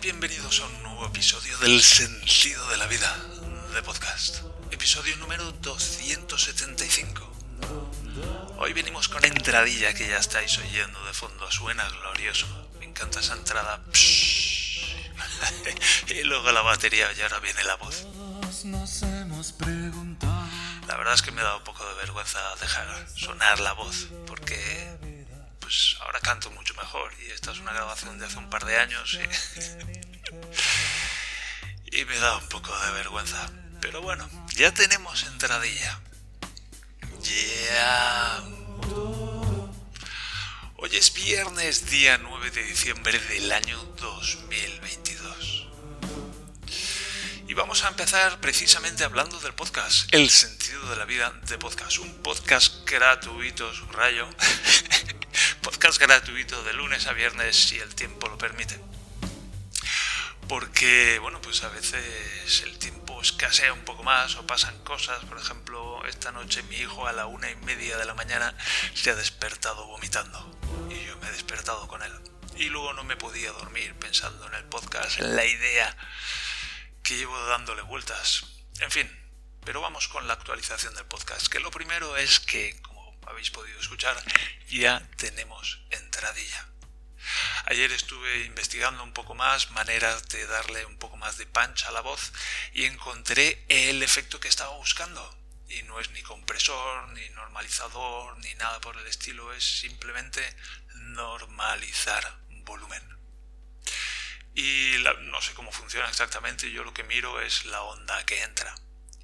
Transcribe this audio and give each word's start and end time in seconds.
bienvenidos 0.00 0.60
a 0.60 0.66
un 0.66 0.82
nuevo 0.82 1.06
episodio 1.06 1.56
del 1.58 1.82
Sentido 1.82 2.68
de 2.68 2.76
la 2.76 2.86
Vida 2.86 3.16
de 3.74 3.82
podcast. 3.82 4.42
Episodio 4.70 5.16
número 5.16 5.50
275. 5.52 7.32
Hoy 8.58 8.74
venimos 8.74 9.08
con 9.08 9.24
entradilla 9.24 9.94
que 9.94 10.06
ya 10.06 10.18
estáis 10.18 10.58
oyendo 10.58 11.02
de 11.06 11.14
fondo, 11.14 11.50
suena 11.50 11.88
glorioso. 11.88 12.46
Me 12.78 12.84
encanta 12.84 13.20
esa 13.20 13.32
entrada. 13.34 13.80
y 16.08 16.22
luego 16.24 16.52
la 16.52 16.62
batería 16.62 17.08
y 17.16 17.20
ahora 17.22 17.40
viene 17.40 17.64
la 17.64 17.76
voz. 17.76 18.06
La 20.88 20.96
verdad 20.96 21.14
es 21.14 21.22
que 21.22 21.30
me 21.30 21.42
dado 21.42 21.58
un 21.58 21.64
poco 21.64 21.86
de 21.86 21.94
vergüenza 21.94 22.38
dejar 22.60 23.06
sonar 23.16 23.60
la 23.60 23.72
voz 23.72 24.08
porque 24.26 24.85
pues 25.66 25.96
ahora 25.98 26.20
canto 26.20 26.48
mucho 26.52 26.74
mejor 26.74 27.12
y 27.26 27.32
esta 27.32 27.50
es 27.50 27.58
una 27.58 27.72
grabación 27.72 28.16
de 28.20 28.26
hace 28.26 28.38
un 28.38 28.48
par 28.48 28.64
de 28.64 28.78
años 28.78 29.18
y, 31.90 32.04
me 32.04 32.16
da 32.18 32.36
un 32.36 32.48
poco 32.48 32.72
de 32.78 32.92
vergüenza. 32.92 33.50
Pero 33.80 34.00
bueno, 34.00 34.30
ya 34.54 34.72
tenemos 34.72 35.24
entradilla. 35.24 35.98
Ya. 37.20 38.44
Hoy 40.76 40.94
es 40.94 41.12
viernes, 41.14 41.90
día 41.90 42.16
9 42.18 42.52
de 42.52 42.62
diciembre 42.62 43.18
del 43.18 43.50
año 43.50 43.82
2022. 43.96 45.66
Y 47.48 47.54
vamos 47.54 47.82
a 47.82 47.88
empezar 47.88 48.38
precisamente 48.40 49.02
hablando 49.02 49.40
del 49.40 49.54
podcast, 49.54 50.14
el 50.14 50.30
sentido 50.30 50.90
de 50.90 50.96
la 50.96 51.06
vida 51.06 51.32
de 51.48 51.58
podcast. 51.58 51.98
Un 51.98 52.22
podcast 52.22 52.88
gratuito, 52.88 53.74
subrayo, 53.74 54.28
podcast 55.66 55.98
gratuito 55.98 56.62
de 56.62 56.74
lunes 56.74 57.08
a 57.08 57.12
viernes 57.12 57.56
si 57.56 57.76
el 57.80 57.92
tiempo 57.96 58.28
lo 58.28 58.38
permite. 58.38 58.78
Porque, 60.48 61.18
bueno, 61.18 61.40
pues 61.40 61.64
a 61.64 61.68
veces 61.70 62.62
el 62.62 62.78
tiempo 62.78 63.20
escasea 63.20 63.72
un 63.72 63.84
poco 63.84 64.04
más 64.04 64.36
o 64.36 64.46
pasan 64.46 64.78
cosas. 64.84 65.24
Por 65.24 65.38
ejemplo, 65.38 66.06
esta 66.06 66.30
noche 66.30 66.62
mi 66.62 66.76
hijo 66.76 67.08
a 67.08 67.12
la 67.12 67.26
una 67.26 67.50
y 67.50 67.56
media 67.56 67.96
de 67.96 68.04
la 68.04 68.14
mañana 68.14 68.56
se 68.94 69.10
ha 69.10 69.16
despertado 69.16 69.88
vomitando 69.88 70.56
y 70.88 71.04
yo 71.04 71.16
me 71.16 71.26
he 71.26 71.32
despertado 71.32 71.88
con 71.88 72.00
él. 72.00 72.12
Y 72.56 72.68
luego 72.68 72.92
no 72.92 73.02
me 73.02 73.16
podía 73.16 73.50
dormir 73.50 73.92
pensando 73.96 74.46
en 74.46 74.54
el 74.54 74.64
podcast, 74.66 75.18
en 75.18 75.34
la 75.34 75.44
idea 75.44 75.96
que 77.02 77.16
llevo 77.16 77.36
dándole 77.46 77.82
vueltas. 77.82 78.44
En 78.78 78.92
fin, 78.92 79.10
pero 79.64 79.80
vamos 79.80 80.06
con 80.06 80.28
la 80.28 80.34
actualización 80.34 80.94
del 80.94 81.06
podcast, 81.06 81.48
que 81.48 81.58
lo 81.58 81.72
primero 81.72 82.16
es 82.16 82.38
que, 82.38 82.80
habéis 83.26 83.50
podido 83.50 83.78
escuchar, 83.80 84.16
ya 84.68 85.06
tenemos 85.16 85.80
entradilla. 85.90 86.68
Ayer 87.66 87.90
estuve 87.92 88.44
investigando 88.44 89.02
un 89.02 89.12
poco 89.12 89.34
más 89.34 89.70
maneras 89.72 90.28
de 90.28 90.46
darle 90.46 90.86
un 90.86 90.98
poco 90.98 91.16
más 91.16 91.36
de 91.36 91.46
punch 91.46 91.84
a 91.86 91.90
la 91.90 92.00
voz 92.00 92.32
y 92.72 92.84
encontré 92.84 93.64
el 93.68 94.02
efecto 94.02 94.38
que 94.38 94.48
estaba 94.48 94.76
buscando. 94.76 95.36
Y 95.68 95.82
no 95.82 95.98
es 95.98 96.10
ni 96.10 96.22
compresor, 96.22 97.08
ni 97.08 97.28
normalizador, 97.30 98.38
ni 98.38 98.54
nada 98.54 98.80
por 98.80 98.96
el 98.96 99.06
estilo, 99.08 99.52
es 99.52 99.80
simplemente 99.80 100.40
normalizar 100.94 102.38
volumen. 102.64 103.02
Y 104.54 104.94
no 105.22 105.42
sé 105.42 105.52
cómo 105.54 105.72
funciona 105.72 106.08
exactamente, 106.08 106.70
yo 106.70 106.84
lo 106.84 106.94
que 106.94 107.02
miro 107.02 107.40
es 107.40 107.64
la 107.66 107.82
onda 107.82 108.24
que 108.24 108.42
entra. 108.42 108.74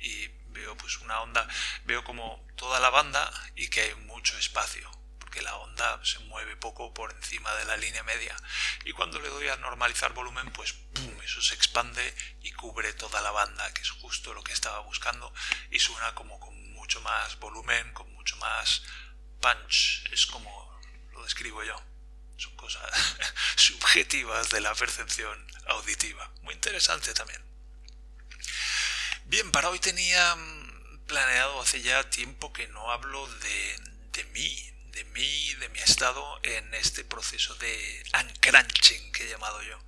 Y 0.01 0.29
veo 0.53 0.77
pues 0.77 0.99
una 0.99 1.21
onda, 1.21 1.47
veo 1.85 2.05
como 2.05 2.47
toda 2.57 2.81
la 2.81 2.91
banda 2.91 3.31
y 3.55 3.69
que 3.69 3.83
hay 3.83 3.95
mucho 3.95 4.37
espacio, 4.39 4.91
porque 5.19 5.43
la 5.43 5.57
onda 5.57 6.01
se 6.05 6.19
mueve 6.21 6.57
poco 6.57 6.95
por 6.95 7.13
encima 7.13 7.53
de 7.55 7.65
la 7.65 7.77
línea 7.77 8.03
media. 8.03 8.37
Y 8.85 8.93
cuando 8.93 9.19
le 9.21 9.29
doy 9.29 9.49
a 9.49 9.57
normalizar 9.57 10.13
volumen, 10.13 10.51
pues 10.53 10.75
eso 11.25 11.41
se 11.41 11.55
expande 11.55 12.15
y 12.43 12.53
cubre 12.53 12.93
toda 12.93 13.21
la 13.21 13.31
banda, 13.31 13.73
que 13.73 13.83
es 13.83 13.91
justo 13.91 14.35
lo 14.35 14.43
que 14.43 14.53
estaba 14.53 14.81
buscando, 14.81 15.33
y 15.71 15.79
suena 15.79 16.15
como 16.15 16.39
con 16.41 16.73
mucho 16.73 17.01
más 17.01 17.39
volumen, 17.39 17.93
con 17.93 18.13
mucho 18.13 18.37
más 18.37 18.83
punch, 19.41 20.09
es 20.13 20.27
como 20.27 20.81
lo 21.13 21.23
describo 21.23 21.63
yo. 21.63 21.81
Son 22.37 22.55
cosas 22.57 22.91
subjetivas 23.57 24.51
de 24.51 24.61
la 24.61 24.75
percepción 24.75 25.47
auditiva. 25.67 26.31
Muy 26.43 26.55
interesante 26.55 27.15
también. 27.15 27.52
Bien, 29.33 29.51
para 29.51 29.71
hoy 29.71 29.79
tenía 29.79 30.37
mm, 30.37 31.07
planeado 31.07 31.59
hace 31.63 31.81
ya 31.81 32.05
tiempo 32.11 32.53
que 32.53 32.69
no 32.69 32.91
hablo 32.93 33.27
de, 33.27 33.81
de 34.13 34.25
mí, 34.25 34.75
de 34.91 35.05
mí, 35.05 35.55
de 35.55 35.71
mi 35.71 35.79
estado 35.79 36.23
en 36.43 36.75
este 36.75 37.03
proceso 37.03 37.55
de 37.55 38.05
uncrunching 38.13 39.11
que 39.11 39.25
he 39.25 39.31
llamado 39.31 39.63
yo. 39.63 39.79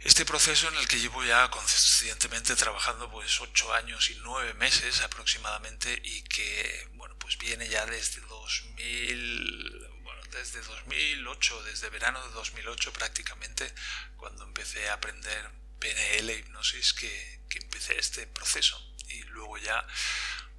Este 0.00 0.26
proceso 0.26 0.68
en 0.68 0.74
el 0.74 0.86
que 0.86 1.00
llevo 1.00 1.24
ya 1.24 1.50
conscientemente 1.50 2.54
trabajando 2.56 3.10
pues 3.10 3.40
ocho 3.40 3.72
años 3.72 4.10
y 4.10 4.16
nueve 4.16 4.52
meses 4.52 5.00
aproximadamente 5.00 5.98
y 6.04 6.20
que 6.24 6.88
bueno 6.96 7.18
pues 7.18 7.38
viene 7.38 7.70
ya 7.70 7.86
desde 7.86 8.20
2000 8.20 9.88
bueno, 10.02 10.20
desde 10.30 10.60
2008 10.60 11.62
desde 11.62 11.88
verano 11.88 12.22
de 12.26 12.32
2008 12.34 12.92
prácticamente 12.92 13.74
cuando 14.18 14.44
empecé 14.44 14.90
a 14.90 14.94
aprender 14.94 15.50
PNL 15.80 16.30
hipnosis 16.30 16.92
que, 16.92 17.40
que 17.48 17.58
empecé 17.58 17.98
este 17.98 18.26
proceso. 18.26 18.80
Y 19.08 19.22
luego 19.24 19.58
ya 19.58 19.84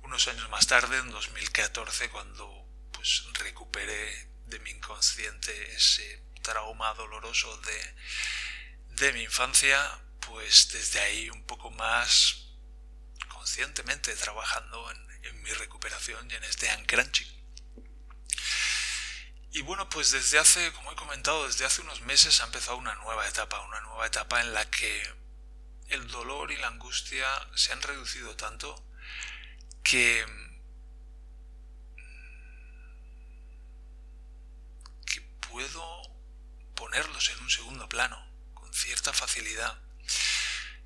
unos 0.03 0.27
años 0.27 0.49
más 0.49 0.67
tarde 0.67 0.97
en 0.97 1.09
2014 1.11 2.09
cuando 2.09 2.67
pues 2.91 3.23
recuperé 3.33 4.27
de 4.47 4.59
mi 4.59 4.71
inconsciente 4.71 5.73
ese 5.73 6.21
trauma 6.41 6.93
doloroso 6.95 7.55
de, 7.61 7.95
de 8.89 9.13
mi 9.13 9.23
infancia 9.23 9.79
pues 10.19 10.69
desde 10.71 10.99
ahí 10.99 11.29
un 11.29 11.45
poco 11.45 11.71
más 11.71 12.47
conscientemente 13.29 14.13
trabajando 14.15 14.91
en, 14.91 15.01
mi 15.43 15.51
recuperación 15.53 16.29
y 16.29 16.35
en 16.35 16.43
este 16.43 16.67
uncrunching 16.75 17.40
y 19.53 19.61
bueno, 19.63 19.89
pues 19.89 20.11
desde 20.11 20.39
hace, 20.39 20.71
como 20.73 20.93
he 20.93 20.95
comentado, 20.95 21.45
desde 21.45 21.65
hace 21.65 21.81
unos 21.81 22.01
meses 22.01 22.39
ha 22.41 22.45
empezado 22.45 22.77
una 22.77 22.95
nueva 22.95 23.27
etapa, 23.27 23.59
una 23.61 23.81
nueva 23.81 24.07
etapa 24.07 24.39
en 24.39 24.53
la 24.53 24.69
que 24.69 25.13
el 25.89 26.07
dolor 26.07 26.51
y 26.51 26.57
la 26.57 26.67
angustia 26.67 27.27
se 27.53 27.73
han 27.73 27.81
reducido 27.81 28.33
tanto 28.37 28.81
que, 29.83 30.25
que 35.05 35.21
puedo 35.49 36.01
ponerlos 36.75 37.29
en 37.29 37.39
un 37.41 37.49
segundo 37.49 37.89
plano 37.89 38.25
con 38.53 38.73
cierta 38.73 39.11
facilidad. 39.11 39.77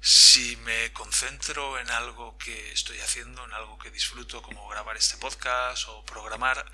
Si 0.01 0.55
me 0.57 0.91
concentro 0.91 1.77
en 1.79 1.89
algo 1.91 2.35
que 2.39 2.71
estoy 2.71 2.99
haciendo, 2.99 3.45
en 3.45 3.53
algo 3.53 3.77
que 3.77 3.91
disfruto, 3.91 4.41
como 4.41 4.67
grabar 4.67 4.97
este 4.97 5.17
podcast 5.17 5.87
o 5.87 6.03
programar, 6.03 6.65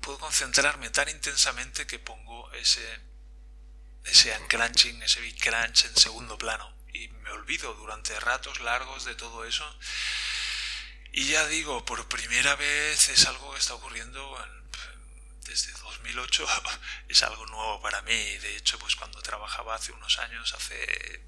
puedo 0.00 0.18
concentrarme 0.18 0.90
tan 0.90 1.08
intensamente 1.08 1.86
que 1.86 1.98
pongo 1.98 2.50
ese, 2.52 3.00
ese 4.04 4.36
uncrunching, 4.38 5.02
ese 5.02 5.20
big 5.20 5.38
crunch 5.40 5.84
en 5.84 5.96
segundo 5.96 6.36
plano. 6.38 6.74
Y 6.92 7.08
me 7.08 7.30
olvido 7.30 7.72
durante 7.74 8.18
ratos 8.20 8.60
largos 8.60 9.04
de 9.04 9.14
todo 9.14 9.44
eso. 9.44 9.78
Y 11.12 11.26
ya 11.26 11.46
digo, 11.46 11.84
por 11.84 12.08
primera 12.08 12.54
vez 12.56 13.08
es 13.08 13.26
algo 13.26 13.52
que 13.52 13.58
está 13.58 13.74
ocurriendo 13.74 14.36
desde 15.46 15.72
2008. 15.72 16.46
es 17.08 17.22
algo 17.22 17.46
nuevo 17.46 17.80
para 17.80 18.02
mí. 18.02 18.38
De 18.38 18.56
hecho, 18.56 18.78
pues 18.78 18.96
cuando 18.96 19.20
trabajaba 19.22 19.74
hace 19.74 19.92
unos 19.92 20.18
años, 20.18 20.54
hace 20.54 21.24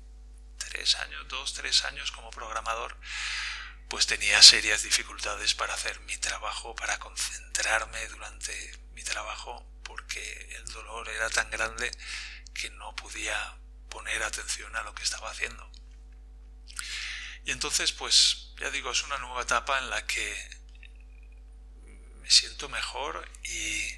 tres 0.58 0.94
años, 0.96 1.26
dos, 1.28 1.52
tres 1.54 1.84
años 1.84 2.12
como 2.12 2.30
programador, 2.30 2.96
pues 3.92 4.06
tenía 4.06 4.40
serias 4.40 4.84
dificultades 4.84 5.54
para 5.54 5.74
hacer 5.74 6.00
mi 6.00 6.16
trabajo, 6.16 6.74
para 6.74 6.98
concentrarme 6.98 8.06
durante 8.06 8.78
mi 8.94 9.02
trabajo, 9.02 9.70
porque 9.84 10.48
el 10.56 10.64
dolor 10.72 11.10
era 11.10 11.28
tan 11.28 11.50
grande 11.50 11.90
que 12.54 12.70
no 12.70 12.96
podía 12.96 13.36
poner 13.90 14.22
atención 14.22 14.74
a 14.76 14.82
lo 14.82 14.94
que 14.94 15.02
estaba 15.02 15.30
haciendo. 15.30 15.70
Y 17.44 17.50
entonces, 17.50 17.92
pues, 17.92 18.54
ya 18.58 18.70
digo, 18.70 18.92
es 18.92 19.02
una 19.02 19.18
nueva 19.18 19.42
etapa 19.42 19.78
en 19.78 19.90
la 19.90 20.06
que 20.06 20.50
me 22.22 22.30
siento 22.30 22.70
mejor 22.70 23.30
y, 23.42 23.94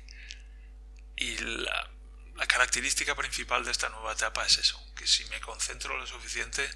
y 1.14 1.38
la, 1.38 1.88
la 2.34 2.46
característica 2.48 3.14
principal 3.14 3.64
de 3.64 3.70
esta 3.70 3.90
nueva 3.90 4.14
etapa 4.14 4.44
es 4.44 4.58
eso, 4.58 4.84
que 4.96 5.06
si 5.06 5.24
me 5.26 5.40
concentro 5.40 5.96
lo 5.96 6.04
suficiente, 6.04 6.68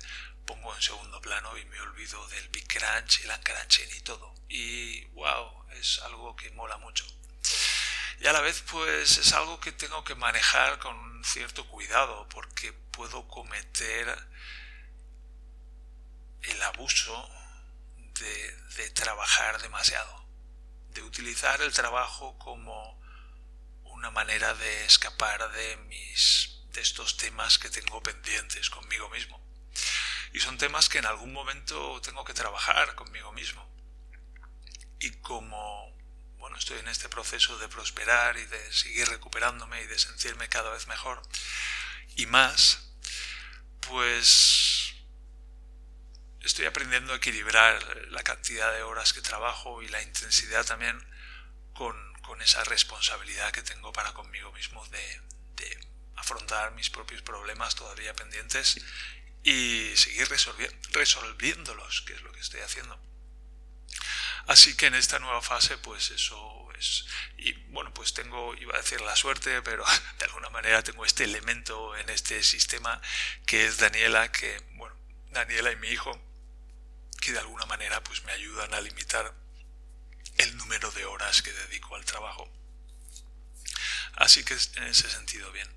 pongo 0.49 0.75
en 0.75 0.81
segundo 0.81 1.21
plano 1.21 1.57
y 1.59 1.65
me 1.67 1.79
olvido 1.83 2.27
del 2.29 2.49
Big 2.49 2.67
Crunch, 2.67 3.21
el 3.23 3.31
Uncrunching 3.31 3.91
y 3.97 4.01
todo. 4.01 4.35
Y 4.49 5.05
wow, 5.09 5.69
es 5.73 6.01
algo 6.01 6.35
que 6.37 6.51
mola 6.53 6.79
mucho. 6.79 7.05
Y 8.19 8.27
a 8.27 8.33
la 8.33 8.41
vez 8.41 8.65
pues 8.71 9.19
es 9.19 9.33
algo 9.35 9.61
que 9.61 9.73
tengo 9.73 10.03
que 10.05 10.15
manejar 10.15 10.79
con 10.79 11.23
cierto 11.23 11.69
cuidado 11.69 12.27
porque 12.31 12.73
puedo 12.73 13.29
cometer 13.29 14.09
el 16.43 16.63
abuso 16.63 17.31
de, 18.19 18.57
de 18.77 18.91
trabajar 18.91 19.61
demasiado, 19.61 20.27
de 20.95 21.03
utilizar 21.03 21.61
el 21.61 21.73
trabajo 21.75 22.39
como 22.39 22.99
una 23.85 24.11
manera 24.11 24.55
de 24.55 24.87
escapar 24.87 25.53
de 25.53 25.77
mis 25.89 26.55
de 26.73 26.81
estos 26.81 27.17
temas 27.19 27.59
que 27.59 27.69
tengo 27.69 28.03
pendientes 28.03 28.71
conmigo 28.71 29.11
mismo. 29.11 29.48
Y 30.33 30.41
son 30.41 30.59
temas 30.59 30.89
que 30.89 30.99
en 30.99 31.07
algún 31.07 31.33
momento 31.33 32.01
tengo 32.03 32.25
que 32.25 32.35
trabajar 32.35 32.95
conmigo 32.95 33.33
mismo. 33.33 33.67
Y 35.01 35.11
como 35.21 35.89
bueno, 36.39 36.57
estoy 36.57 36.79
en 36.79 36.89
este 36.89 37.09
proceso 37.09 37.59
de 37.59 37.69
prosperar 37.69 38.37
y 38.39 38.47
de 38.47 38.73
seguir 38.73 39.09
recuperándome 39.09 39.83
y 39.83 39.87
de 39.87 39.99
sentirme 39.99 40.49
cada 40.49 40.71
vez 40.71 40.87
mejor 40.87 41.21
y 42.17 42.27
más, 42.27 42.91
pues 43.81 44.95
estoy 46.41 46.67
aprendiendo 46.67 47.13
a 47.13 47.17
equilibrar 47.17 47.81
la 48.11 48.23
cantidad 48.23 48.73
de 48.73 48.83
horas 48.83 49.13
que 49.13 49.21
trabajo 49.21 49.83
y 49.83 49.89
la 49.89 50.03
intensidad 50.03 50.65
también 50.65 50.99
con, 51.75 52.09
esa 52.43 52.63
responsabilidad 52.65 53.51
que 53.51 53.63
tengo 53.63 53.93
para 53.93 54.13
conmigo 54.13 54.53
mismo 54.53 54.87
de, 54.89 55.21
de 55.57 55.81
afrontar 56.15 56.71
mis 56.73 56.89
propios 56.89 57.21
problemas 57.23 57.75
todavía 57.75 58.15
pendientes 58.15 58.81
y 59.49 59.97
seguir 59.97 60.29
resolviéndolos, 60.93 62.03
que 62.03 62.13
es 62.13 62.23
lo 62.23 62.33
que 62.33 62.41
estoy 62.41 62.61
haciendo. 62.61 63.01
Así 64.47 64.77
que 64.77 64.87
en 64.87 64.95
esta 64.95 65.19
nueva 65.19 65.41
fase, 65.41 65.79
pues 65.79 66.11
eso 66.11 66.69
es... 66.79 67.07
Y 67.39 67.53
bueno, 67.71 67.93
pues 67.95 68.13
tengo, 68.13 68.55
iba 68.57 68.75
a 68.75 68.83
decir 68.83 69.01
la 69.01 69.17
suerte, 69.17 69.63
pero 69.63 69.85
de 70.19 70.25
alguna 70.27 70.51
manera 70.51 70.83
tengo 70.83 71.05
este 71.05 71.25
elemento 71.25 71.97
en 71.97 72.11
este 72.11 72.43
sistema 72.43 73.01
que 73.47 73.65
es 73.65 73.79
Daniela, 73.79 74.31
que, 74.31 74.63
bueno, 74.75 74.95
Daniela 75.31 75.73
y 75.73 75.77
mi 75.77 75.89
hijo, 75.89 76.21
que 77.21 77.33
de 77.33 77.39
alguna 77.39 77.65
manera 77.65 78.03
pues 78.05 78.25
me 78.25 78.33
ayudan 78.33 78.75
a 78.75 78.81
limitar 78.83 79.35
el 80.37 80.57
número 80.59 80.91
de 80.91 81.07
horas 81.07 81.41
que 81.41 81.53
dedico 81.53 81.97
al 81.97 82.05
trabajo. 82.05 82.53
Así 84.17 84.45
que 84.45 84.55
en 84.77 84.85
ese 84.85 85.11
sentido 85.11 85.51
bien. 85.53 85.69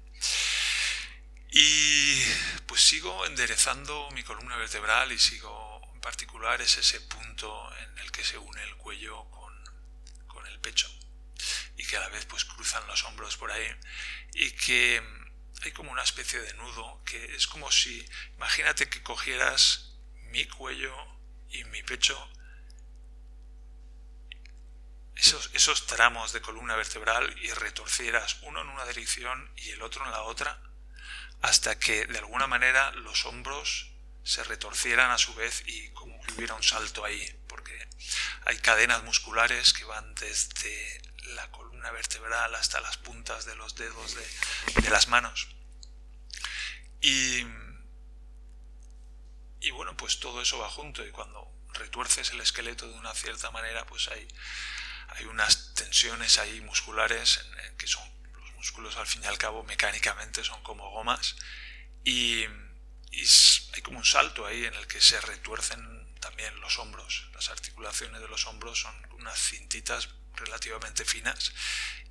Y 1.52 2.24
pues 2.66 2.82
sigo 2.82 3.26
enderezando 3.26 4.10
mi 4.12 4.24
columna 4.24 4.56
vertebral 4.56 5.12
y 5.12 5.20
sigo 5.20 5.82
en 5.94 6.00
particular 6.00 6.62
es 6.62 6.78
ese 6.78 7.02
punto 7.02 7.70
en 7.78 8.00
el 8.00 8.12
que 8.12 8.24
se 8.24 8.38
une 8.38 8.64
el 8.64 8.78
cuello 8.78 9.30
con, 9.30 9.54
con 10.28 10.48
el 10.48 10.60
pecho. 10.62 10.90
Y 11.76 11.86
que 11.86 11.98
a 11.98 12.00
la 12.00 12.10
vez 12.10 12.26
pues 12.26 12.46
cruzan 12.46 12.88
los 12.88 13.04
hombros 13.04 13.36
por 13.36 13.52
ahí. 13.52 13.68
Y 14.34 14.52
que 14.52 15.04
hay 15.64 15.72
como 15.74 15.92
una 15.92 16.04
especie 16.04 16.40
de 16.40 16.54
nudo 16.54 17.04
que 17.04 17.36
es 17.36 17.48
como 17.48 17.70
si 17.70 18.06
imagínate 18.36 18.90
que 18.90 19.04
cogieras 19.04 19.98
mi 20.30 20.46
cuello 20.46 20.96
y 21.50 21.66
mi 21.66 21.84
pecho 21.84 22.18
esos, 25.16 25.52
esos 25.54 25.86
tramos 25.86 26.32
de 26.32 26.42
columna 26.42 26.78
vertebral 26.78 27.36
y 27.44 27.52
retorcieras 27.52 28.38
uno 28.44 28.62
en 28.62 28.70
una 28.70 28.86
dirección 28.86 29.52
y 29.58 29.72
el 29.72 29.82
otro 29.82 30.06
en 30.06 30.12
la 30.12 30.24
otra 30.24 30.71
hasta 31.42 31.78
que 31.80 32.06
de 32.06 32.20
alguna 32.20 32.48
manera 32.48 32.92
los 32.92 33.26
hombros 33.26 33.92
se 34.24 34.44
retorcieran 34.44 35.12
a 35.12 35.18
su 35.18 35.34
vez 35.34 35.64
y 35.66 35.90
como 35.90 36.22
que 36.22 36.34
hubiera 36.34 36.54
un 36.54 36.64
salto 36.64 37.04
ahí, 37.04 37.40
porque 37.48 37.88
hay 38.46 38.58
cadenas 38.60 39.04
musculares 39.04 39.74
que 39.74 39.84
van 39.86 40.14
desde 40.16 41.02
la 41.36 41.50
columna 41.52 41.92
vertebral 41.92 42.54
hasta 42.56 42.82
las 42.82 42.98
puntas 42.98 43.46
de 43.46 43.56
los 43.56 43.76
dedos 43.76 44.16
de, 44.16 44.90
las 44.90 45.08
manos. 45.08 45.48
Y, 47.02 47.46
y 49.62 49.72
bueno, 49.72 49.98
pues 49.98 50.20
todo 50.20 50.42
eso 50.42 50.60
va 50.60 50.70
junto 50.70 51.06
y 51.06 51.12
cuando 51.12 51.52
retuerces 51.74 52.30
el 52.32 52.42
esqueleto 52.42 52.88
de 52.88 52.98
una 53.00 53.16
cierta 53.16 53.50
manera, 53.50 53.86
pues 53.88 54.08
hay, 54.10 54.28
hay 55.10 55.26
unas 55.26 55.74
tensiones 55.74 56.38
ahí 56.38 56.62
musculares 56.62 57.44
que 57.78 57.88
son 57.88 58.04
músculos 58.62 58.96
al 58.98 59.08
fin 59.08 59.24
y 59.24 59.26
al 59.26 59.40
cabo 59.40 59.64
mecánicamente 59.64 60.44
son 60.44 60.62
como 60.62 60.88
gomas 60.92 61.36
y, 62.04 62.46
hay 63.74 63.82
como 63.82 63.98
un 63.98 64.06
salto 64.06 64.46
ahí 64.46 64.66
en 64.66 64.76
el 64.76 64.86
que 64.86 65.02
se 65.02 65.20
retuercen 65.20 65.82
también 66.20 66.60
los 66.62 66.78
hombros. 66.78 67.28
Las 67.34 67.50
articulaciones 67.50 68.22
de 68.22 68.28
los 68.28 68.46
hombros 68.46 68.80
son 68.80 68.96
unas 69.14 69.40
cintitas 69.40 70.10
relativamente 70.36 71.06
finas 71.06 71.52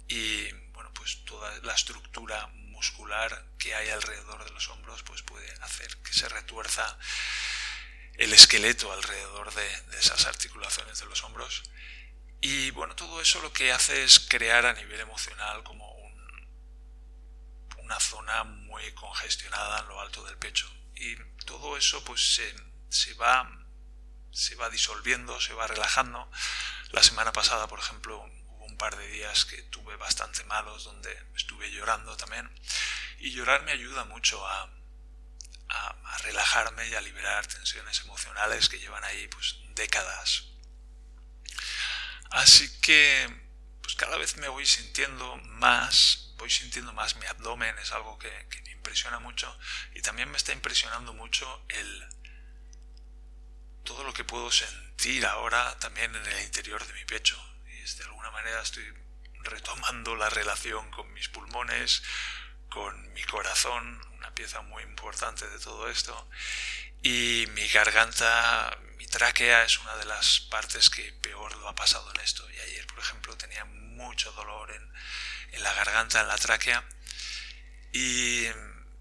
y 0.08 0.50
bueno 0.73 0.93
pues 0.93 1.25
toda 1.25 1.56
la 1.61 1.75
estructura 1.75 2.49
muscular 2.49 3.47
que 3.56 3.73
hay 3.76 3.88
alrededor 3.91 4.44
de 4.44 4.50
los 4.50 4.69
hombros 4.70 5.05
pues 5.05 5.23
puede 5.23 5.49
hacer 5.62 5.97
que 5.99 6.12
se 6.12 6.29
retuerza 6.29 6.99
el 8.14 8.32
esqueleto 8.32 8.93
alrededor 8.93 9.55
de, 9.55 9.82
de 9.93 9.99
esas 10.00 10.26
articulaciones 10.26 10.99
de 10.99 11.06
los 11.06 11.23
hombros 11.23 11.62
y 12.41 12.70
bueno 12.73 12.94
todo 12.97 13.20
eso 13.20 13.41
lo 13.41 13.52
que 13.52 13.73
hace 13.73 14.02
es 14.05 14.19
crear 14.20 14.67
a 14.67 14.75
nivel 14.75 15.00
emocional 15.00 15.62
como 15.62 15.89
una 17.90 17.98
zona 17.98 18.44
muy 18.44 18.92
congestionada 18.92 19.81
en 19.81 19.88
lo 19.88 20.00
alto 20.00 20.25
del 20.25 20.38
pecho. 20.38 20.72
Y 20.94 21.16
todo 21.44 21.76
eso 21.76 22.04
pues 22.04 22.34
se, 22.88 23.14
va, 23.14 23.50
se 24.31 24.54
va 24.54 24.70
disolviendo, 24.70 25.40
se 25.40 25.54
va 25.54 25.66
relajando. 25.66 26.31
La 26.92 27.02
semana 27.02 27.32
pasada, 27.32 27.66
por 27.66 27.81
ejemplo, 27.81 28.19
hubo 28.19 28.64
un 28.64 28.76
par 28.76 28.96
de 28.96 29.08
días 29.08 29.44
que 29.44 29.60
tuve 29.64 29.96
bastante 29.96 30.44
malos 30.44 30.84
donde 30.84 31.10
estuve 31.34 31.72
llorando 31.72 32.16
también. 32.16 32.48
Y 33.19 33.32
llorar 33.32 33.64
me 33.64 33.72
ayuda 33.72 34.04
mucho 34.04 34.46
a, 34.46 34.70
a, 35.69 36.19
relajarme 36.19 36.88
y 36.88 36.94
a 36.94 37.00
liberar 37.00 37.44
tensiones 37.48 38.02
emocionales 38.02 38.69
que 38.69 38.78
llevan 38.78 39.02
ahí 39.02 39.26
pues 39.26 39.56
décadas. 39.75 40.44
Así 42.31 42.81
que 42.82 43.28
pues 43.82 43.96
cada 43.96 44.16
vez 44.16 44.37
me 44.37 44.46
voy 44.46 44.64
sintiendo 44.64 45.38
más 45.38 46.29
voy 46.40 46.50
sintiendo 46.50 46.92
más 46.92 47.16
mi 47.16 47.26
abdomen, 47.26 47.78
es 47.78 47.92
algo 47.92 48.19
que, 48.19 48.31
me 48.64 48.72
impresiona 48.72 49.19
mucho 49.20 49.56
y 49.94 50.00
también 50.00 50.31
me 50.31 50.38
está 50.38 50.52
impresionando 50.52 51.12
mucho 51.12 51.64
el 51.69 52.08
todo 53.84 54.04
lo 54.04 54.12
que 54.12 54.25
puedo 54.25 54.50
sentir 54.50 55.26
ahora 55.26 55.76
también 55.78 56.14
en 56.14 56.26
el 56.26 56.42
interior 56.42 56.84
de 56.87 56.92
mi 56.94 57.04
pecho. 57.04 57.38
Y 57.66 57.82
de 57.82 58.04
alguna 58.04 58.31
manera 58.31 58.60
estoy 58.62 58.84
retomando 59.42 60.16
la 60.16 60.31
relación 60.31 60.90
con 60.90 61.12
mis 61.12 61.28
pulmones, 61.28 62.02
con 62.70 63.12
mi 63.12 63.22
corazón, 63.25 64.00
una 64.16 64.34
pieza 64.34 64.62
muy 64.62 64.82
importante 64.82 65.46
de 65.48 65.58
todo 65.58 65.88
esto 65.88 66.28
y 67.02 67.46
mi 67.54 67.66
garganta, 67.69 68.76
mi 68.98 69.06
tráquea 69.06 69.64
es 69.64 69.78
una 69.78 69.96
de 69.96 70.04
las 70.04 70.40
partes 70.40 70.90
que 70.90 71.12
peor 71.14 71.56
lo 71.56 71.69
ha 71.69 71.75
pasado 71.75 72.10
en 72.14 72.20
esto. 72.20 72.48
Y 72.50 72.58
ayer 72.58 72.87
por 72.87 72.98
ejemplo 72.98 73.37
tenía 73.37 73.64
mucho 73.64 74.32
dolor 74.32 74.70
en 74.70 74.92
en 75.52 75.62
la 75.62 75.73
garganta, 75.75 76.20
en 76.20 76.29
la 76.29 76.38
tráquea. 76.38 76.85
Y, 77.93 78.47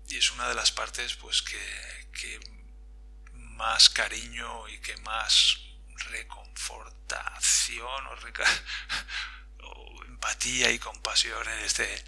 es 0.10 0.32
una 0.32 0.50
de 0.50 0.56
las 0.56 0.72
partes 0.72 1.16
pues 1.16 1.42
que, 1.42 2.40
más 3.32 3.90
cariño 3.90 4.68
y 4.68 4.80
que 4.80 4.98
más 4.98 5.60
reconfortación 6.12 8.08
o, 9.64 10.04
empatía 10.06 10.72
y 10.72 10.80
compasión 10.80 11.48
en 11.48 11.60
este 11.60 12.06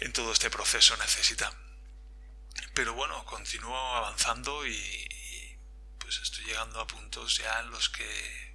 en 0.00 0.12
todo 0.12 0.32
este 0.32 0.50
proceso 0.50 0.96
necesita. 0.96 1.52
Pero 2.74 2.94
bueno, 2.94 3.24
continúo 3.24 3.94
avanzando 3.94 4.66
y, 4.66 5.58
pues 5.98 6.18
estoy 6.18 6.44
llegando 6.44 6.80
a 6.80 6.86
puntos 6.86 7.38
ya 7.38 7.60
en 7.60 7.70
los 7.70 7.88
que 7.88 8.54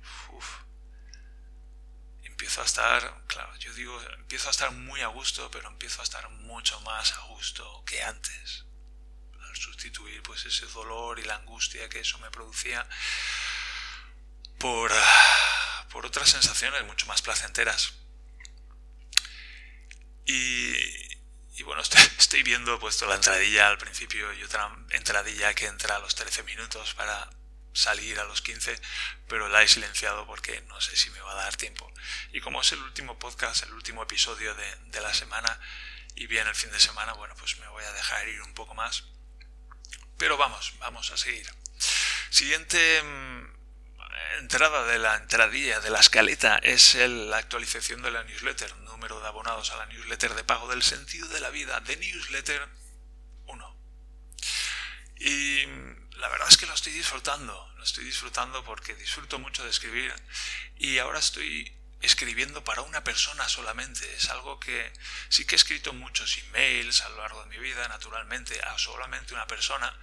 empiezo 2.39 2.61
a 2.61 2.65
estar, 2.65 3.23
claro, 3.27 3.53
yo 3.57 3.73
digo, 3.73 4.01
empiezo 4.13 4.47
a 4.47 4.51
estar 4.51 4.71
muy 4.71 5.01
a 5.01 5.07
gusto, 5.07 5.51
pero 5.51 5.67
empiezo 5.67 5.99
a 5.99 6.05
estar 6.05 6.29
mucho 6.29 6.79
más 6.81 7.11
a 7.11 7.21
gusto 7.23 7.83
que 7.85 8.01
antes. 8.01 8.63
Al 9.41 9.55
sustituir 9.57 10.23
pues 10.23 10.45
ese 10.45 10.65
dolor 10.67 11.19
y 11.19 11.23
la 11.23 11.35
angustia 11.35 11.89
que 11.89 11.99
eso 11.99 12.17
me 12.19 12.31
producía 12.31 12.87
por, 14.57 14.89
por 15.91 16.05
otras 16.05 16.29
sensaciones 16.29 16.85
mucho 16.85 17.07
más 17.07 17.21
placenteras. 17.21 17.91
Y, 20.25 20.77
y 21.57 21.63
bueno, 21.63 21.81
estoy, 21.87 22.03
estoy, 22.17 22.43
viendo 22.43 22.79
puesto 22.79 23.05
la 23.05 23.15
entradilla 23.15 23.67
al 23.67 23.77
principio 23.77 24.31
y 24.31 24.43
otra 24.43 24.73
entradilla 24.91 25.53
que 25.53 25.65
entra 25.65 25.97
a 25.97 25.99
los 25.99 26.15
13 26.15 26.43
minutos 26.43 26.93
para 26.93 27.29
salir 27.73 28.19
a 28.19 28.23
los 28.23 28.41
15, 28.41 28.79
pero 29.27 29.47
la 29.49 29.63
he 29.63 29.67
silenciado 29.67 30.25
porque 30.25 30.61
no 30.61 30.79
sé 30.81 30.95
si 30.95 31.09
me 31.11 31.21
va 31.21 31.31
a 31.31 31.43
dar 31.43 31.55
tiempo. 31.55 31.91
Y 32.31 32.41
como 32.41 32.61
es 32.61 32.71
el 32.71 32.79
último 32.79 33.17
podcast, 33.19 33.63
el 33.63 33.73
último 33.73 34.03
episodio 34.03 34.55
de, 34.55 35.01
la 35.01 35.13
semana 35.13 35.59
y 36.15 36.27
bien 36.27 36.47
el 36.47 36.55
fin 36.55 36.71
de 36.71 36.79
semana, 36.79 37.13
bueno, 37.13 37.35
pues 37.37 37.57
me 37.59 37.67
voy 37.67 37.83
a 37.83 37.93
dejar 37.93 38.27
ir 38.27 38.41
un 38.41 38.53
poco 38.53 38.73
más. 38.73 39.05
Pero 40.17 40.37
vamos, 40.37 40.73
vamos 40.79 41.11
a 41.11 41.17
seguir. 41.17 41.47
Siguiente 42.29 43.01
mm, 43.01 43.59
entrada 44.39 44.85
de 44.85 44.99
la 44.99 45.15
entradilla 45.15 45.79
de 45.79 45.89
la 45.89 45.99
escaleta 45.99 46.57
es 46.57 46.95
la 46.95 47.37
actualización 47.37 48.01
de 48.01 48.11
la 48.11 48.23
newsletter, 48.23 48.75
número 48.79 49.21
de 49.21 49.27
abonados 49.27 49.71
a 49.71 49.77
la 49.77 49.85
newsletter 49.85 50.35
de 50.35 50.43
pago 50.43 50.67
del 50.67 50.83
sentido 50.83 51.27
de 51.29 51.39
la 51.39 51.49
vida 51.49 51.79
de 51.79 51.95
newsletter 51.95 52.67
1. 53.45 53.77
Y 55.21 55.65
la 56.19 56.27
verdad 56.27 56.47
es 56.49 56.57
que 56.57 56.65
lo 56.65 56.73
estoy 56.73 56.91
disfrutando, 56.93 57.71
lo 57.77 57.83
estoy 57.83 58.03
disfrutando 58.03 58.63
porque 58.65 58.93
disfruto 58.95 59.39
mucho 59.39 59.63
de 59.63 59.69
escribir 59.69 60.13
y 60.77 60.97
ahora 60.97 61.19
estoy 61.19 61.73
escribiendo 62.01 62.63
para 62.63 62.81
una 62.81 63.03
persona 63.03 63.47
solamente. 63.47 64.13
Es 64.15 64.29
algo 64.29 64.59
que 64.59 64.91
sí 65.29 65.45
que 65.45 65.55
he 65.55 65.57
escrito 65.57 65.93
muchos 65.93 66.37
emails 66.37 67.01
a 67.01 67.09
lo 67.09 67.17
largo 67.17 67.43
de 67.43 67.49
mi 67.49 67.57
vida, 67.57 67.87
naturalmente, 67.87 68.61
a 68.61 68.77
solamente 68.77 69.33
una 69.33 69.47
persona, 69.47 69.97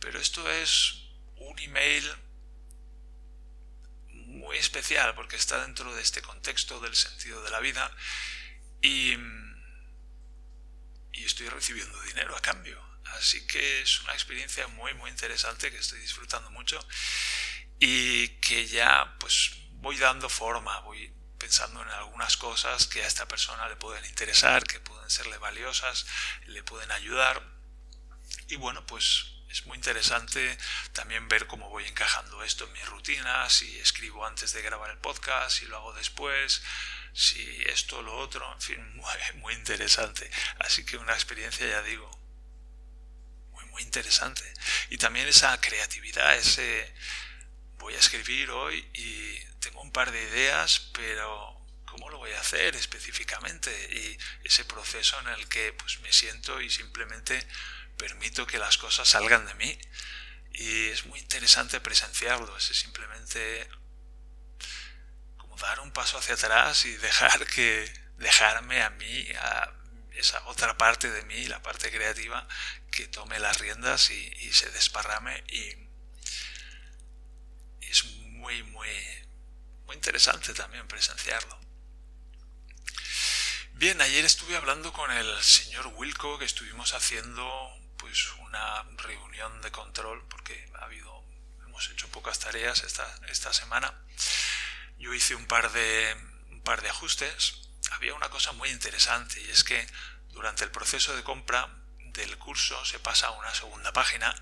pero 0.00 0.18
esto 0.18 0.50
es 0.50 1.04
un 1.36 1.58
email 1.58 2.16
muy 4.08 4.56
especial 4.56 5.14
porque 5.14 5.36
está 5.36 5.60
dentro 5.60 5.94
de 5.94 6.02
este 6.02 6.22
contexto 6.22 6.80
del 6.80 6.96
sentido 6.96 7.42
de 7.42 7.50
la 7.50 7.60
vida 7.60 7.90
y, 8.80 9.14
y 11.12 11.24
estoy 11.24 11.48
recibiendo 11.48 12.00
dinero 12.02 12.36
a 12.36 12.40
cambio. 12.40 12.87
Así 13.14 13.46
que 13.46 13.82
es 13.82 14.00
una 14.00 14.12
experiencia 14.12 14.66
muy 14.68 14.94
muy 14.94 15.10
interesante 15.10 15.70
que 15.70 15.78
estoy 15.78 16.00
disfrutando 16.00 16.50
mucho 16.50 16.78
y 17.80 18.28
que 18.40 18.66
ya 18.66 19.16
pues 19.18 19.52
voy 19.74 19.96
dando 19.96 20.28
forma, 20.28 20.80
voy 20.80 21.12
pensando 21.38 21.80
en 21.82 21.88
algunas 21.88 22.36
cosas 22.36 22.86
que 22.86 23.02
a 23.02 23.06
esta 23.06 23.28
persona 23.28 23.68
le 23.68 23.76
pueden 23.76 24.04
interesar, 24.04 24.64
que 24.64 24.80
pueden 24.80 25.08
serle 25.08 25.38
valiosas, 25.38 26.06
le 26.46 26.62
pueden 26.62 26.90
ayudar. 26.90 27.42
Y 28.48 28.56
bueno, 28.56 28.84
pues 28.86 29.38
es 29.48 29.64
muy 29.66 29.76
interesante 29.76 30.58
también 30.92 31.28
ver 31.28 31.46
cómo 31.46 31.70
voy 31.70 31.84
encajando 31.84 32.42
esto 32.42 32.64
en 32.64 32.72
mi 32.72 32.82
rutina, 32.84 33.48
si 33.48 33.78
escribo 33.78 34.26
antes 34.26 34.52
de 34.52 34.62
grabar 34.62 34.90
el 34.90 34.98
podcast, 34.98 35.58
si 35.58 35.66
lo 35.66 35.76
hago 35.76 35.92
después, 35.94 36.62
si 37.14 37.62
esto, 37.66 38.02
lo 38.02 38.16
otro, 38.18 38.52
en 38.52 38.60
fin, 38.60 38.96
muy, 39.36 39.54
interesante. 39.54 40.30
Así 40.58 40.84
que 40.84 40.96
una 40.96 41.14
experiencia, 41.14 41.66
ya 41.66 41.82
digo, 41.82 42.10
interesante. 43.98 44.42
Y 44.90 44.98
también 44.98 45.26
esa 45.26 45.60
creatividad, 45.60 46.36
ese 46.36 46.94
voy 47.78 47.94
a 47.94 47.98
escribir 47.98 48.50
hoy 48.50 48.88
y 48.94 49.38
tengo 49.60 49.82
un 49.82 49.92
par 49.92 50.12
de 50.12 50.22
ideas, 50.22 50.90
pero 50.92 51.66
¿cómo 51.84 52.10
lo 52.10 52.18
voy 52.18 52.32
a 52.32 52.40
hacer 52.40 52.76
específicamente? 52.76 53.70
Y 53.92 54.18
ese 54.46 54.64
proceso 54.64 55.18
en 55.20 55.28
el 55.28 55.48
que 55.48 55.72
pues 55.72 56.00
me 56.00 56.12
siento 56.12 56.60
y 56.60 56.70
simplemente 56.70 57.44
permito 57.96 58.46
que 58.46 58.58
las 58.58 58.78
cosas 58.78 59.08
salgan 59.08 59.46
de 59.46 59.54
mí. 59.54 59.78
Y 60.52 60.86
es 60.88 61.06
muy 61.06 61.18
interesante 61.18 61.80
presenciarlo, 61.80 62.56
es 62.56 62.64
simplemente 62.64 63.68
como 65.36 65.56
dar 65.56 65.80
un 65.80 65.92
paso 65.92 66.18
hacia 66.18 66.34
atrás 66.34 66.84
y 66.84 66.96
dejar 66.96 67.46
que 67.46 67.92
dejarme 68.16 68.82
a 68.82 68.90
mí, 68.90 69.28
a 69.40 69.77
esa 70.18 70.44
otra 70.46 70.76
parte 70.76 71.10
de 71.10 71.22
mí, 71.24 71.46
la 71.46 71.62
parte 71.62 71.90
creativa, 71.90 72.46
que 72.90 73.06
tome 73.06 73.38
las 73.38 73.58
riendas 73.58 74.10
y, 74.10 74.52
se 74.52 74.70
desparrame 74.70 75.44
y 75.48 75.88
es 77.82 78.04
muy, 78.04 78.62
muy, 78.64 78.88
muy 79.86 79.94
interesante 79.94 80.52
también 80.54 80.88
presenciarlo. 80.88 81.58
Bien, 83.74 84.00
ayer 84.00 84.24
estuve 84.24 84.56
hablando 84.56 84.92
con 84.92 85.10
el 85.12 85.40
señor 85.42 85.86
Wilco, 85.94 86.38
que 86.38 86.44
estuvimos 86.44 86.94
haciendo 86.94 87.48
pues 87.96 88.32
una 88.40 88.82
reunión 88.96 89.62
de 89.62 89.70
control, 89.70 90.26
porque 90.28 90.68
ha 90.80 90.84
habido, 90.84 91.24
hemos 91.64 91.88
hecho 91.90 92.08
pocas 92.08 92.40
tareas 92.40 92.82
esta, 92.82 93.06
esta 93.28 93.52
semana. 93.52 93.94
Yo 94.98 95.14
hice 95.14 95.36
un 95.36 95.46
par 95.46 95.70
de, 95.70 96.16
un 96.50 96.60
par 96.62 96.82
de 96.82 96.88
ajustes. 96.88 97.67
Había 97.92 98.14
una 98.14 98.30
cosa 98.30 98.52
muy 98.52 98.70
interesante 98.70 99.40
y 99.40 99.50
es 99.50 99.64
que 99.64 99.86
durante 100.30 100.64
el 100.64 100.70
proceso 100.70 101.16
de 101.16 101.24
compra 101.24 101.68
del 102.12 102.38
curso 102.38 102.84
se 102.84 102.98
pasa 102.98 103.28
a 103.28 103.32
una 103.32 103.54
segunda 103.54 103.92
página 103.92 104.34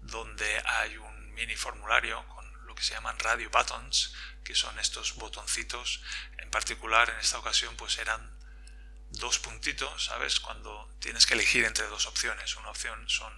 donde 0.00 0.62
hay 0.66 0.96
un 0.96 1.34
mini 1.34 1.56
formulario 1.56 2.26
con 2.28 2.44
que 2.74 2.82
se 2.82 2.94
llaman 2.94 3.18
radio 3.18 3.50
buttons, 3.50 4.12
que 4.42 4.54
son 4.54 4.78
estos 4.78 5.14
botoncitos. 5.14 6.02
En 6.38 6.50
particular, 6.50 7.10
en 7.10 7.18
esta 7.18 7.38
ocasión, 7.38 7.76
pues 7.76 7.98
eran 7.98 8.38
dos 9.10 9.38
puntitos, 9.38 10.06
¿sabes? 10.06 10.40
Cuando 10.40 10.90
tienes 11.00 11.26
que 11.26 11.34
elegir 11.34 11.64
entre 11.64 11.86
dos 11.86 12.06
opciones. 12.06 12.56
Una 12.56 12.70
opción 12.70 13.08
son 13.08 13.32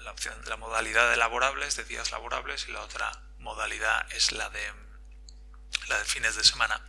la 0.00 0.10
opción 0.10 0.38
la 0.46 0.56
modalidad 0.56 1.10
de 1.10 1.16
laborables, 1.16 1.76
de 1.76 1.84
días 1.84 2.10
laborables, 2.10 2.68
y 2.68 2.72
la 2.72 2.82
otra 2.82 3.10
modalidad 3.38 4.10
es 4.12 4.32
la 4.32 4.50
de 4.50 4.72
la 5.88 5.98
de 5.98 6.04
fines 6.04 6.36
de 6.36 6.44
semana. 6.44 6.80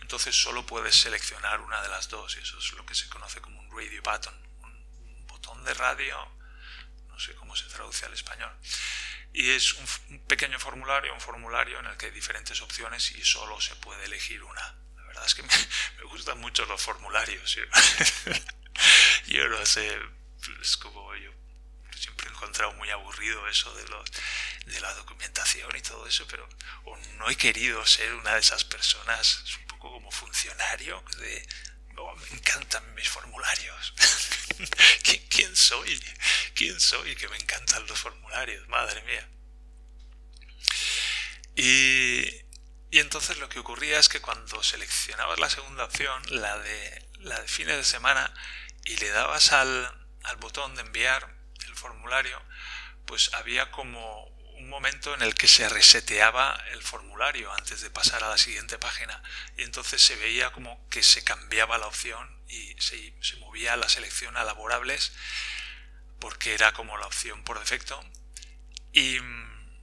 Entonces 0.00 0.34
solo 0.34 0.64
puedes 0.66 0.94
seleccionar 0.94 1.60
una 1.60 1.82
de 1.82 1.88
las 1.88 2.08
dos 2.08 2.36
y 2.36 2.40
eso 2.40 2.58
es 2.58 2.72
lo 2.72 2.84
que 2.86 2.94
se 2.94 3.08
conoce 3.08 3.40
como 3.40 3.60
un 3.60 3.70
radio 3.70 4.02
button, 4.02 4.34
un 4.62 5.26
botón 5.26 5.64
de 5.64 5.74
radio, 5.74 6.16
no 7.08 7.18
sé 7.18 7.34
cómo 7.34 7.54
se 7.56 7.66
traduce 7.66 8.06
al 8.06 8.14
español 8.14 8.52
y 9.34 9.50
es 9.50 9.72
un, 9.72 10.20
pequeño 10.28 10.58
formulario, 10.60 11.12
un 11.12 11.20
formulario 11.20 11.80
en 11.80 11.86
el 11.86 11.96
que 11.96 12.06
hay 12.06 12.12
diferentes 12.12 12.62
opciones 12.62 13.10
y 13.12 13.24
solo 13.24 13.60
se 13.60 13.74
puede 13.76 14.04
elegir 14.04 14.42
una. 14.44 14.76
La 14.94 15.02
verdad 15.02 15.26
es 15.26 15.34
que 15.34 15.42
me, 15.98 16.04
gustan 16.04 16.38
mucho 16.38 16.64
los 16.66 16.80
formularios. 16.80 17.56
Yo, 19.26 19.48
no 19.48 19.66
sé, 19.66 19.98
es 20.60 20.76
como 20.76 21.14
yo 21.16 21.23
siempre 21.23 21.23
he 21.23 21.23
encontrado 22.44 22.72
muy 22.74 22.90
aburrido 22.90 23.48
eso 23.48 23.74
de, 23.74 23.88
los, 23.88 24.10
de 24.66 24.80
la 24.80 24.92
documentación 24.94 25.74
y 25.76 25.80
todo 25.80 26.06
eso, 26.06 26.26
pero 26.28 26.48
no 27.16 27.30
he 27.30 27.36
querido 27.36 27.84
ser 27.86 28.14
una 28.14 28.34
de 28.34 28.40
esas 28.40 28.64
personas, 28.64 29.44
un 29.60 29.66
poco 29.66 29.92
como 29.92 30.10
funcionario 30.10 31.02
de 31.18 31.46
Oh, 31.96 32.16
me 32.16 32.36
encantan 32.36 32.94
mis 32.94 33.08
formularios. 33.08 33.94
¿Quién, 35.30 35.54
soy? 35.54 36.00
¿Quién 36.54 36.80
soy 36.80 37.14
que 37.14 37.28
me 37.28 37.36
encantan 37.36 37.86
los 37.86 37.98
formularios? 37.98 38.66
Madre 38.68 39.02
mía. 39.02 39.28
Y, 41.56 42.44
entonces 42.90 43.38
lo 43.38 43.48
que 43.48 43.60
ocurría 43.60 43.98
es 43.98 44.08
que 44.08 44.20
cuando 44.20 44.62
seleccionabas 44.62 45.38
la 45.38 45.50
segunda 45.50 45.84
opción, 45.84 46.22
la 46.30 46.58
de, 46.58 47.08
la 47.20 47.40
de 47.40 47.48
fines 47.48 47.76
de 47.76 47.84
semana, 47.84 48.32
y 48.84 48.96
le 48.96 49.10
dabas 49.10 49.52
al, 49.52 50.08
al 50.24 50.36
botón 50.36 50.74
de 50.74 50.82
enviar 50.82 51.32
formulario, 51.84 52.40
pues 53.04 53.34
había 53.34 53.70
como 53.70 54.24
un 54.56 54.70
momento 54.70 55.12
en 55.12 55.20
el 55.20 55.34
que 55.34 55.48
se 55.48 55.68
reseteaba 55.68 56.58
el 56.72 56.82
formulario 56.82 57.52
antes 57.52 57.82
de 57.82 57.90
pasar 57.90 58.24
a 58.24 58.30
la 58.30 58.38
siguiente 58.38 58.78
página. 58.78 59.22
Y 59.58 59.64
entonces 59.64 60.00
se 60.00 60.16
veía 60.16 60.50
como 60.50 60.88
que 60.88 61.02
se 61.02 61.22
cambiaba 61.22 61.76
la 61.76 61.86
opción 61.86 62.42
y 62.48 62.74
se, 62.80 63.12
movía 63.38 63.76
la 63.76 63.90
selección 63.90 64.34
a 64.38 64.44
laborables 64.44 65.12
porque 66.20 66.54
era 66.54 66.72
como 66.72 66.96
la 66.96 67.06
opción 67.06 67.44
por 67.44 67.58
defecto. 67.58 68.02
Y 68.92 69.20
mm, 69.20 69.78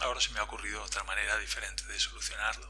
ahora 0.00 0.20
se 0.20 0.30
me 0.32 0.40
ha 0.40 0.42
ocurrido 0.42 0.82
otra 0.82 1.02
manera 1.04 1.38
diferente 1.38 1.84
de 1.86 1.98
solucionarlo 1.98 2.68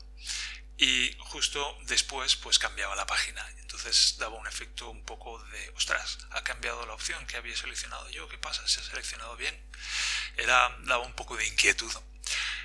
y 0.80 1.14
justo 1.18 1.78
después 1.82 2.36
pues 2.36 2.58
cambiaba 2.58 2.96
la 2.96 3.06
página. 3.06 3.46
Entonces 3.58 4.16
daba 4.18 4.36
un 4.36 4.46
efecto 4.46 4.88
un 4.88 5.04
poco 5.04 5.38
de 5.44 5.68
ostras 5.76 6.18
ha 6.30 6.42
cambiado 6.42 6.86
la 6.86 6.94
opción 6.94 7.24
que 7.26 7.36
había 7.36 7.54
seleccionado 7.54 8.08
yo 8.10 8.28
qué 8.28 8.38
pasa 8.38 8.66
se 8.66 8.80
ha 8.80 8.82
seleccionado 8.82 9.36
bien 9.36 9.54
era 10.38 10.74
daba 10.84 11.04
un 11.04 11.12
poco 11.12 11.36
de 11.36 11.46
inquietud. 11.46 11.92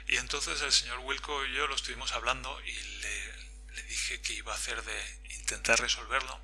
Y 0.07 0.15
entonces 0.15 0.61
el 0.61 0.71
señor 0.71 0.99
Wilco 0.99 1.45
y 1.45 1.53
yo 1.55 1.67
lo 1.67 1.75
estuvimos 1.75 2.13
hablando 2.13 2.57
y 2.61 2.71
le, 2.73 3.33
le 3.73 3.83
dije 3.83 4.21
que 4.21 4.33
iba 4.33 4.53
a 4.53 4.55
hacer 4.55 4.81
de 4.81 5.19
intentar 5.35 5.79
resolverlo. 5.81 6.39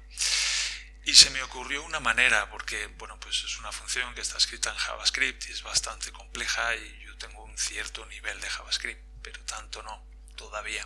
Y 1.06 1.14
se 1.14 1.30
me 1.30 1.42
ocurrió 1.42 1.84
una 1.84 2.02
manera 2.02 2.50
porque 2.50 2.88
bueno 2.98 3.18
pues 3.22 3.44
es 3.46 3.58
una 3.60 3.72
función 3.72 4.14
que 4.14 4.22
está 4.22 4.38
escrita 4.38 4.72
en 4.72 4.76
JavaScript 4.76 5.48
y 5.48 5.52
es 5.54 5.64
bastante 5.64 6.12
compleja 6.12 6.76
y 6.76 7.04
yo 7.06 7.18
tengo 7.18 7.46
un 7.46 7.58
cierto 7.58 8.06
nivel 8.08 8.42
de 8.42 8.50
JavaScript 8.50 9.02
pero 9.22 9.40
tanto 9.46 9.82
no 9.84 10.06
todavía 10.36 10.86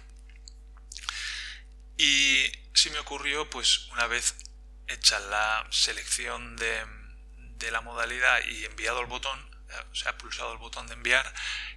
y 1.98 2.52
se 2.74 2.90
me 2.90 3.00
ocurrió, 3.00 3.50
pues 3.50 3.88
una 3.90 4.08
vez 4.08 4.36
hecha 4.88 5.20
la 5.20 5.66
selección 5.72 6.56
de, 6.58 6.86
de 7.58 7.72
la 7.72 7.82
modalidad 7.82 8.44
y 8.46 8.66
enviado 8.66 9.00
el 9.02 9.08
botón, 9.08 9.40
o 9.92 9.96
sea, 9.96 10.18
pulsado 10.18 10.52
el 10.54 10.58
botón 10.58 10.88
de 10.88 10.94
enviar, 10.94 11.34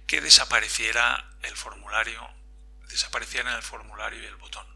que 0.07 0.21
desapareciera 0.21 1.29
el 1.43 1.55
formulario, 1.55 2.27
desapareciera 2.87 3.55
el 3.55 3.63
formulario 3.63 4.21
y 4.21 4.25
el 4.25 4.35
botón. 4.35 4.67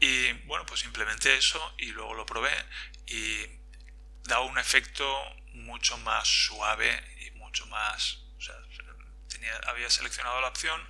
Y 0.00 0.32
bueno, 0.46 0.64
pues 0.66 0.84
implementé 0.84 1.36
eso 1.36 1.74
y 1.78 1.86
luego 1.86 2.14
lo 2.14 2.26
probé 2.26 2.52
y 3.06 3.46
da 4.24 4.40
un 4.40 4.58
efecto 4.58 5.04
mucho 5.54 5.96
más 5.98 6.28
suave 6.28 7.02
y 7.26 7.30
mucho 7.32 7.66
más... 7.66 8.24
Había 9.66 9.90
seleccionado 9.90 10.40
la 10.40 10.48
opción 10.48 10.80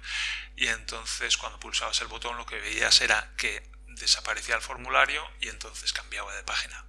y 0.56 0.68
entonces 0.68 1.36
cuando 1.36 1.60
pulsabas 1.60 2.00
el 2.00 2.08
botón 2.08 2.36
lo 2.36 2.46
que 2.46 2.58
veías 2.58 3.00
era 3.00 3.32
que 3.36 3.70
desaparecía 3.86 4.56
el 4.56 4.62
formulario 4.62 5.28
y 5.40 5.48
entonces 5.48 5.92
cambiaba 5.92 6.34
de 6.34 6.42
página. 6.42 6.84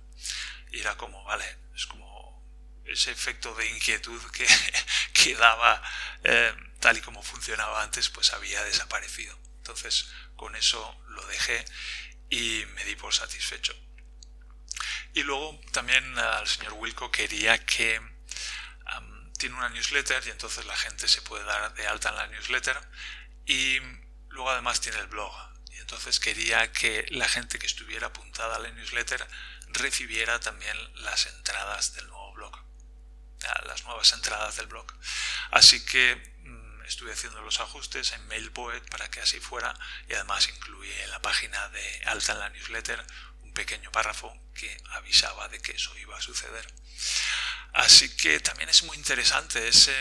Y 0.71 0.79
era 0.79 0.95
como, 0.97 1.23
vale, 1.23 1.45
es 1.75 1.85
como 1.85 2.43
ese 2.85 3.11
efecto 3.11 3.53
de 3.55 3.67
inquietud 3.67 4.21
que, 4.31 4.47
que 5.13 5.35
daba 5.35 5.81
eh, 6.23 6.53
tal 6.79 6.97
y 6.97 7.01
como 7.01 7.21
funcionaba 7.23 7.83
antes, 7.83 8.09
pues 8.09 8.33
había 8.33 8.63
desaparecido. 8.63 9.37
Entonces 9.57 10.09
con 10.35 10.55
eso 10.55 10.99
lo 11.09 11.25
dejé 11.27 11.65
y 12.29 12.65
me 12.73 12.85
di 12.85 12.95
por 12.95 13.13
satisfecho. 13.13 13.75
Y 15.13 15.23
luego 15.23 15.59
también 15.71 16.17
al 16.17 16.47
señor 16.47 16.73
Wilco 16.73 17.11
quería 17.11 17.63
que 17.65 17.99
tiene 19.39 19.55
una 19.55 19.69
newsletter 19.69 20.21
y 20.27 20.29
entonces 20.29 20.65
la 20.65 20.75
gente 20.75 21.07
se 21.07 21.21
puede 21.23 21.43
dar 21.45 21.73
de 21.73 21.87
alta 21.87 22.09
en 22.09 22.15
la 22.15 22.27
newsletter 22.27 22.77
y 23.45 23.79
luego 24.27 24.51
además 24.51 24.81
tiene 24.81 24.99
el 24.99 25.07
blog. 25.07 25.33
Y 25.71 25.77
entonces 25.77 26.19
quería 26.19 26.71
que 26.71 27.07
la 27.09 27.27
gente 27.27 27.57
que 27.57 27.65
estuviera 27.65 28.07
apuntada 28.07 28.57
a 28.57 28.59
la 28.59 28.69
newsletter 28.69 29.25
recibiera 29.69 30.39
también 30.39 30.77
las 31.03 31.25
entradas 31.25 31.93
del 31.95 32.07
nuevo 32.07 32.33
blog. 32.33 32.59
Las 33.65 33.85
nuevas 33.85 34.11
entradas 34.11 34.57
del 34.57 34.67
blog. 34.67 34.85
Así 35.51 35.83
que 35.85 36.15
mm, 36.43 36.81
estuve 36.83 37.13
haciendo 37.13 37.41
los 37.41 37.61
ajustes 37.61 38.11
en 38.11 38.27
MailPoet 38.27 38.89
para 38.89 39.09
que 39.09 39.21
así 39.21 39.39
fuera 39.39 39.73
y 40.09 40.13
además 40.13 40.49
incluí 40.49 40.91
en 40.91 41.09
la 41.11 41.21
página 41.21 41.69
de 41.69 42.01
alta 42.05 42.33
en 42.33 42.39
la 42.39 42.49
newsletter 42.49 43.03
un 43.49 43.53
pequeño 43.53 43.91
párrafo 43.91 44.31
que 44.53 44.69
avisaba 44.91 45.47
de 45.49 45.59
que 45.59 45.73
eso 45.73 45.97
iba 45.97 46.15
a 46.15 46.21
suceder. 46.21 46.65
Así 47.73 48.15
que 48.15 48.39
también 48.39 48.69
es 48.69 48.83
muy 48.83 48.95
interesante 48.95 49.67
ese, 49.67 49.95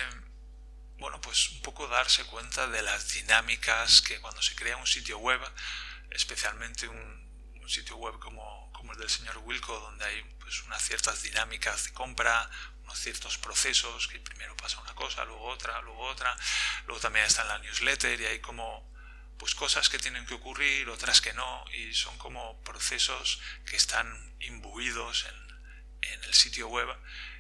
bueno, 0.99 1.21
pues 1.21 1.51
un 1.51 1.63
poco 1.63 1.89
darse 1.89 2.25
cuenta 2.25 2.67
de 2.67 2.83
las 2.83 3.13
dinámicas 3.13 4.03
que 4.03 4.21
cuando 4.21 4.43
se 4.43 4.55
crea 4.55 4.77
un 4.77 4.87
sitio 4.87 5.19
web, 5.19 5.41
especialmente 6.11 6.89
un, 6.89 7.27
sitio 7.69 7.97
web 7.97 8.19
como, 8.19 8.73
como, 8.73 8.95
el 8.95 8.99
del 8.99 9.11
señor 9.11 9.37
Wilco, 9.45 9.79
donde 9.79 10.03
hay 10.03 10.23
pues 10.41 10.63
unas 10.63 10.83
ciertas 10.83 11.21
dinámicas 11.21 11.85
de 11.85 11.93
compra, 11.93 12.49
unos 12.83 12.99
ciertos 12.99 13.37
procesos, 13.37 14.09
que 14.09 14.19
primero 14.21 14.57
pasa 14.57 14.81
una 14.81 14.95
cosa, 14.95 15.23
luego 15.27 15.45
otra, 15.49 15.79
luego 15.83 16.01
otra, 16.01 16.35
luego 16.87 16.99
también 16.99 17.27
está 17.27 17.43
en 17.43 17.49
la 17.49 17.59
newsletter 17.59 18.19
y 18.23 18.25
hay 18.25 18.41
como 18.41 18.91
pues 19.39 19.55
cosas 19.55 19.89
que 19.89 19.99
tienen 19.99 20.27
que 20.27 20.35
ocurrir, 20.35 20.89
otras 20.89 21.21
que 21.21 21.33
no, 21.33 21.65
y 21.73 21.95
son 21.95 22.17
como 22.19 22.63
procesos 22.65 23.41
que 23.65 23.77
están 23.77 24.37
imbuidos 24.41 25.27
en, 25.27 26.13
en 26.13 26.25
el 26.25 26.35
sitio 26.35 26.69
web 26.69 26.89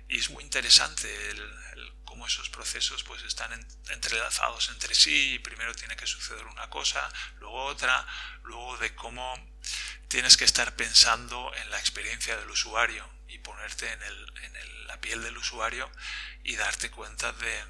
y 0.08 0.18
es 0.18 0.30
muy 0.30 0.42
interesante 0.42 1.08
el, 1.30 1.92
cómo 2.04 2.26
esos 2.26 2.48
procesos 2.48 3.04
pues 3.04 3.22
están 3.22 3.52
entrelazados 3.90 4.70
entre 4.70 4.94
sí 4.94 5.38
primero 5.44 5.74
tiene 5.74 5.96
que 5.96 6.06
suceder 6.06 6.46
una 6.46 6.70
cosa, 6.70 7.06
luego 7.38 7.64
otra, 7.64 8.06
luego 8.42 8.78
de 8.78 8.94
cómo 8.94 9.36
tienes 10.08 10.38
que 10.38 10.46
estar 10.46 10.74
pensando 10.74 11.52
en 11.54 11.70
la 11.70 11.78
experiencia 11.78 12.36
del 12.38 12.50
usuario 12.50 13.06
y 13.28 13.38
ponerte 13.38 13.92
en, 13.92 14.02
el, 14.02 14.32
en 14.42 14.86
la 14.86 14.98
piel 15.00 15.22
del 15.22 15.36
usuario 15.36 15.90
y 16.42 16.56
darte 16.56 16.90
cuenta 16.90 17.32
de, 17.32 17.64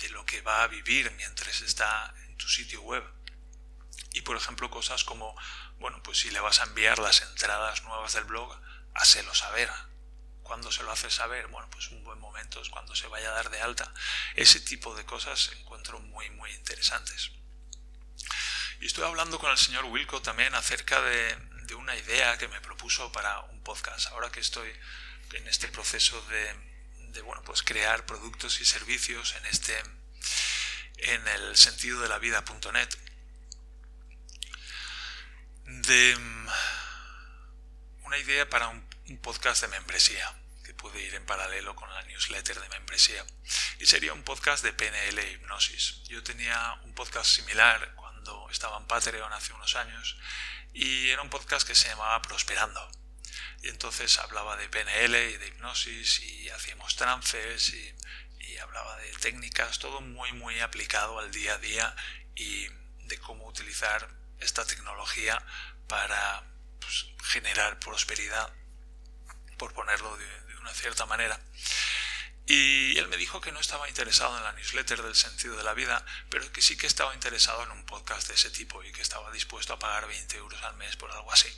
de 0.00 0.08
lo 0.08 0.24
que 0.24 0.40
va 0.40 0.62
a 0.62 0.68
vivir 0.68 1.10
mientras 1.12 1.60
está 1.60 2.14
en 2.24 2.36
tu 2.38 2.48
sitio 2.48 2.80
web. 2.80 3.04
Y 4.12 4.22
por 4.22 4.36
ejemplo 4.36 4.70
cosas 4.70 5.04
como, 5.04 5.34
bueno, 5.78 6.02
pues 6.02 6.18
si 6.18 6.30
le 6.30 6.40
vas 6.40 6.60
a 6.60 6.64
enviar 6.64 6.98
las 6.98 7.22
entradas 7.22 7.82
nuevas 7.84 8.12
del 8.12 8.24
blog, 8.24 8.54
hacelo 8.94 9.34
saber, 9.34 9.70
cuando 10.42 10.70
se 10.70 10.82
lo 10.82 10.92
hace 10.92 11.10
saber, 11.10 11.46
bueno, 11.46 11.68
pues 11.70 11.88
un 11.88 12.04
buen 12.04 12.18
momento 12.20 12.60
es 12.60 12.68
cuando 12.68 12.94
se 12.94 13.06
vaya 13.06 13.30
a 13.30 13.34
dar 13.34 13.50
de 13.50 13.60
alta. 13.60 13.92
Ese 14.34 14.60
tipo 14.60 14.94
de 14.94 15.04
cosas 15.04 15.50
encuentro 15.58 15.98
muy, 16.00 16.28
muy 16.30 16.50
interesantes. 16.50 17.30
Y 18.80 18.86
estoy 18.86 19.04
hablando 19.04 19.38
con 19.38 19.50
el 19.50 19.56
señor 19.56 19.84
Wilco 19.86 20.20
también 20.20 20.54
acerca 20.54 21.00
de, 21.00 21.52
una 21.76 21.96
idea 21.96 22.36
que 22.36 22.48
me 22.48 22.60
propuso 22.60 23.10
para 23.12 23.40
un 23.40 23.62
podcast. 23.62 24.08
Ahora 24.08 24.30
que 24.30 24.40
estoy 24.40 24.70
en 25.32 25.48
este 25.48 25.68
proceso 25.68 26.20
de, 26.26 27.22
bueno, 27.22 27.42
pues 27.44 27.62
crear 27.62 28.04
productos 28.04 28.60
y 28.60 28.66
servicios 28.66 29.34
en 29.36 29.46
este 29.46 29.82
en 30.98 31.26
el 31.28 31.56
sentido 31.56 32.02
de 32.02 32.10
la 32.10 32.18
vida.net 32.18 32.88
de 35.82 36.16
una 38.04 38.18
idea 38.18 38.48
para 38.48 38.68
un 38.68 39.18
podcast 39.22 39.62
de 39.62 39.68
membresía 39.68 40.32
puede 40.82 41.00
ir 41.00 41.14
en 41.14 41.24
paralelo 41.24 41.76
con 41.76 41.92
la 41.94 42.02
newsletter 42.02 42.60
de 42.60 42.68
membresía. 42.68 43.24
Y 43.78 43.86
sería 43.86 44.12
un 44.12 44.24
podcast 44.24 44.64
de 44.64 44.72
PNL 44.72 45.18
e 45.18 45.32
hipnosis. 45.32 46.02
Yo 46.08 46.22
tenía 46.22 46.80
un 46.84 46.92
podcast 46.92 47.30
similar 47.30 47.94
cuando 47.94 48.48
estaba 48.50 48.78
en 48.78 48.86
Patreon 48.86 49.32
hace 49.32 49.52
unos 49.52 49.76
años 49.76 50.16
y 50.74 51.08
era 51.10 51.22
un 51.22 51.30
podcast 51.30 51.66
que 51.66 51.74
se 51.74 51.88
llamaba 51.88 52.20
Prosperando. 52.22 52.90
Y 53.62 53.68
entonces 53.68 54.18
hablaba 54.18 54.56
de 54.56 54.68
PNL 54.68 55.14
y 55.14 55.36
de 55.36 55.48
hipnosis 55.48 56.20
y 56.20 56.48
hacíamos 56.50 56.96
trances 56.96 57.72
y, 57.72 57.94
hablaba 58.58 58.96
de 58.98 59.10
técnicas, 59.14 59.80
todo 59.80 60.00
muy 60.00 60.32
muy 60.34 60.60
aplicado 60.60 61.18
al 61.18 61.32
día 61.32 61.54
a 61.54 61.58
día 61.58 61.96
y 62.36 62.68
de 63.08 63.18
cómo 63.18 63.46
utilizar 63.48 64.08
esta 64.42 64.64
tecnología 64.66 65.42
para 65.88 66.42
pues, 66.80 67.06
generar 67.24 67.78
prosperidad, 67.78 68.52
por 69.58 69.72
ponerlo 69.72 70.16
de, 70.16 70.42
una 70.60 70.72
cierta 70.74 71.06
manera. 71.06 71.40
Y 72.46 72.96
él 72.98 73.08
me 73.08 73.16
dijo 73.16 73.40
que 73.40 73.50
no 73.50 73.58
estaba 73.58 73.88
interesado 73.88 74.36
en 74.36 74.44
la 74.44 74.52
newsletter 74.52 75.02
del 75.02 75.16
sentido 75.16 75.56
de 75.56 75.64
la 75.64 75.74
vida, 75.74 76.04
pero 76.30 76.50
que 76.52 76.62
sí 76.62 76.76
que 76.76 76.86
estaba 76.86 77.14
interesado 77.14 77.64
en 77.64 77.72
un 77.72 77.84
podcast 77.84 78.28
de 78.28 78.34
ese 78.34 78.50
tipo 78.50 78.82
y 78.84 78.92
que 78.92 79.02
estaba 79.02 79.32
dispuesto 79.32 79.72
a 79.72 79.78
pagar 79.78 80.06
20 80.06 80.36
euros 80.36 80.62
al 80.62 80.76
mes 80.76 80.94
por 80.96 81.10
algo 81.10 81.32
así. 81.32 81.48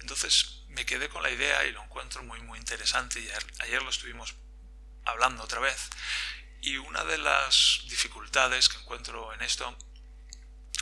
Entonces 0.00 0.62
me 0.68 0.86
quedé 0.86 1.08
con 1.08 1.22
la 1.22 1.30
idea 1.30 1.64
y 1.66 1.72
lo 1.72 1.82
encuentro 1.82 2.22
muy 2.22 2.40
muy 2.40 2.58
interesante 2.58 3.20
y 3.20 3.28
ayer 3.60 3.82
lo 3.82 3.90
estuvimos 3.90 4.34
hablando 5.04 5.42
otra 5.42 5.60
vez. 5.60 5.90
Y 6.60 6.76
una 6.76 7.04
de 7.04 7.18
las 7.18 7.80
dificultades 7.88 8.68
que 8.68 8.78
encuentro 8.78 9.32
en 9.32 9.42
esto, 9.42 9.76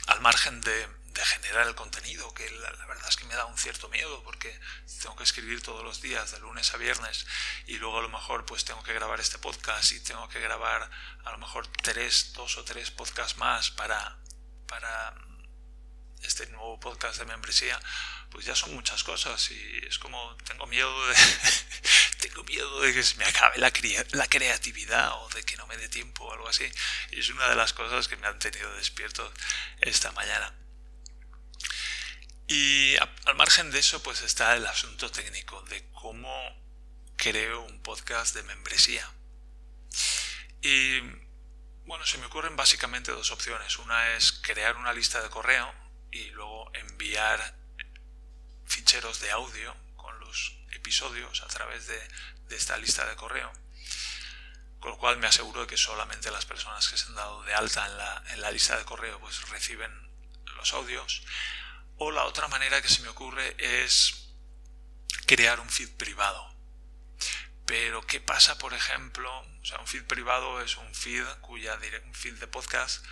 al 0.07 0.21
margen 0.21 0.61
de 0.61 0.89
de 1.17 1.25
generar 1.25 1.67
el 1.67 1.75
contenido, 1.75 2.33
que 2.35 2.49
la, 2.51 2.71
verdad 2.87 3.09
es 3.09 3.17
que 3.17 3.25
me 3.25 3.35
da 3.35 3.47
un 3.47 3.57
cierto 3.57 3.89
miedo 3.89 4.23
porque 4.23 4.61
tengo 5.03 5.17
que 5.17 5.25
escribir 5.25 5.63
todos 5.63 5.83
los 5.83 6.03
días, 6.03 6.31
de 6.31 6.39
lunes 6.41 6.73
a 6.75 6.77
viernes, 6.77 7.27
y 7.67 7.79
luego 7.79 7.99
a 7.99 8.03
lo 8.03 8.11
mejor 8.11 8.45
pues 8.45 8.65
tengo 8.65 8.83
que 8.83 8.93
grabar 8.93 9.19
este 9.19 9.39
podcast 9.39 9.93
y 9.93 10.01
tengo 10.01 10.29
que 10.29 10.41
grabar 10.41 10.91
a 11.25 11.33
lo 11.33 11.39
mejor 11.39 11.67
tres, 11.83 12.33
dos 12.35 12.59
o 12.59 12.65
tres 12.65 12.91
podcasts 12.91 13.39
más 13.39 13.71
para, 13.71 14.19
para 14.67 15.15
este 16.23 16.47
nuevo 16.49 16.79
podcast 16.79 17.19
de 17.19 17.25
membresía, 17.25 17.81
pues 18.31 18.45
ya 18.45 18.55
son 18.55 18.75
muchas 18.75 19.03
cosas 19.03 19.51
y 19.51 19.79
es 19.87 19.99
como 19.99 20.37
tengo 20.45 20.67
miedo 20.67 21.09
de 21.09 21.15
tengo 22.21 22.45
miedo 22.45 22.81
de 22.83 22.93
que 22.93 23.03
se 23.03 23.17
me 23.17 23.25
acabe 23.25 23.57
la, 23.59 23.73
la 24.11 24.27
creatividad 24.27 25.13
o 25.23 25.29
de 25.31 25.43
que 25.45 25.57
no 25.57 25.67
me 25.67 25.79
dé 25.79 25.89
tiempo 25.89 26.25
o 26.25 26.33
algo 26.33 26.49
así. 26.49 26.71
Y 27.13 27.21
es 27.21 27.31
una 27.31 27.49
de 27.49 27.57
las 27.57 27.73
cosas 27.73 28.09
que 28.09 28.17
me 28.17 28.27
han 28.27 28.39
tenido 28.39 28.71
despierto 28.75 29.33
esta 29.81 30.13
mañana. 30.13 30.53
Y 32.49 32.97
al 32.97 33.35
margen 33.35 33.71
de 33.71 33.81
eso, 33.81 34.03
pues 34.03 34.23
está 34.23 34.55
el 34.55 34.67
asunto 34.67 35.11
técnico 35.11 35.63
de 35.63 35.85
cómo 35.93 36.31
creo 37.17 37.63
un 37.63 37.83
podcast 37.83 38.35
de 38.37 38.45
membresía. 38.45 39.11
Y 40.63 41.01
bueno, 41.87 42.05
se 42.07 42.19
me 42.19 42.27
ocurren 42.27 42.57
básicamente 42.57 43.13
dos 43.13 43.31
opciones. 43.31 43.79
Una 43.79 44.17
es 44.17 44.33
crear 44.33 44.77
una 44.77 44.93
lista 44.93 45.23
de 45.23 45.29
correo 45.29 45.73
y 46.11 46.31
luego 46.31 46.71
enviar 46.75 47.57
ficheros 48.65 49.21
de 49.21 49.31
audio 49.31 49.75
con 49.97 50.19
los 50.21 50.57
episodios 50.73 51.43
a 51.43 51.47
través 51.49 51.87
de, 51.87 52.09
esta 52.51 52.77
lista 52.79 53.07
de 53.07 53.17
correo. 53.17 53.53
Con 54.79 54.93
lo 54.93 54.99
cual 54.99 55.19
me 55.19 55.27
aseguro 55.27 55.63
de 55.63 55.67
que 55.67 55.77
solamente 55.77 56.31
las 56.31 56.47
personas 56.47 56.89
que 56.89 56.97
se 56.97 57.07
han 57.07 57.17
dado 57.17 57.43
de 57.43 57.55
alta 57.55 57.87
en 57.87 57.99
la, 57.99 58.23
en 58.31 58.41
la 58.41 58.51
lista 58.51 58.77
de 58.77 58.85
correo 58.85 59.19
pues 59.19 59.49
reciben 59.49 59.93
los 60.57 60.73
audios. 60.75 61.23
O 61.99 62.11
la 62.11 62.25
otra 62.25 62.49
manera 62.49 62.83
que 62.83 62.89
se 62.89 63.03
me 63.03 63.09
ocurre 63.09 63.57
es 63.59 64.35
crear 65.27 65.61
un 65.61 65.71
feed 65.71 65.91
privado. 65.97 66.55
Pero 67.65 68.07
¿qué 68.07 68.21
pasa, 68.21 68.59
por 68.59 68.75
ejemplo? 68.75 69.31
O 69.39 69.65
sea, 69.65 69.79
un 69.81 69.87
feed 69.87 70.05
privado 70.05 70.61
es 70.61 70.77
un 70.77 70.95
feed 70.95 71.25
cuya 71.41 71.79
un 72.05 72.15
feed 72.15 72.35
de 72.35 72.47
podcast 72.47 73.05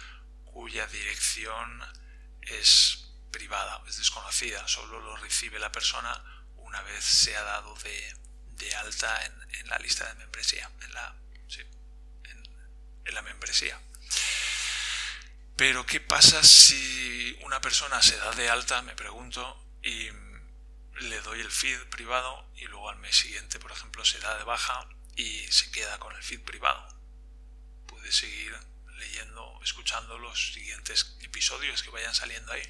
cuya 0.54 0.86
dirección 0.86 1.82
es 2.42 3.10
privada, 3.32 3.82
es 3.88 3.96
desconocida, 3.96 4.66
solo 4.68 5.00
lo 5.00 5.16
recibe 5.16 5.58
la 5.58 5.72
persona 5.72 6.22
una 6.58 6.80
vez 6.82 7.04
se 7.04 7.36
ha 7.36 7.42
dado 7.42 7.74
de, 7.76 8.16
de 8.52 8.74
alta 8.76 9.24
en, 9.24 9.68
la 9.68 9.78
lista 9.78 10.06
de 10.06 10.14
membresía, 10.14 10.70
en 10.82 10.92
la, 10.92 11.16
en 13.04 13.14
la 13.14 13.22
membresía. 13.22 13.80
Pero 15.56 15.86
¿qué 15.86 16.00
pasa 16.00 16.42
si 16.42 17.38
una 17.42 17.60
persona 17.60 18.02
se 18.02 18.16
da 18.16 18.32
de 18.32 18.48
alta, 18.48 18.82
me 18.82 18.96
pregunto, 18.96 19.64
y 19.82 20.08
le 21.00 21.20
doy 21.20 21.40
el 21.40 21.50
feed 21.50 21.78
privado 21.90 22.50
y 22.56 22.64
luego 22.64 22.90
al 22.90 22.98
mes 22.98 23.16
siguiente, 23.16 23.60
por 23.60 23.70
ejemplo, 23.70 24.04
se 24.04 24.18
da 24.18 24.36
de 24.36 24.44
baja 24.44 24.88
y 25.16 25.46
se 25.52 25.70
queda 25.70 25.98
con 25.98 26.14
el 26.16 26.22
feed 26.22 26.40
privado? 26.40 26.84
Puede 27.86 28.10
seguir 28.10 28.52
leyendo, 28.96 29.60
escuchando 29.62 30.18
los 30.18 30.54
siguientes 30.54 31.16
episodios 31.20 31.82
que 31.84 31.90
vayan 31.90 32.14
saliendo 32.14 32.52
ahí. 32.52 32.68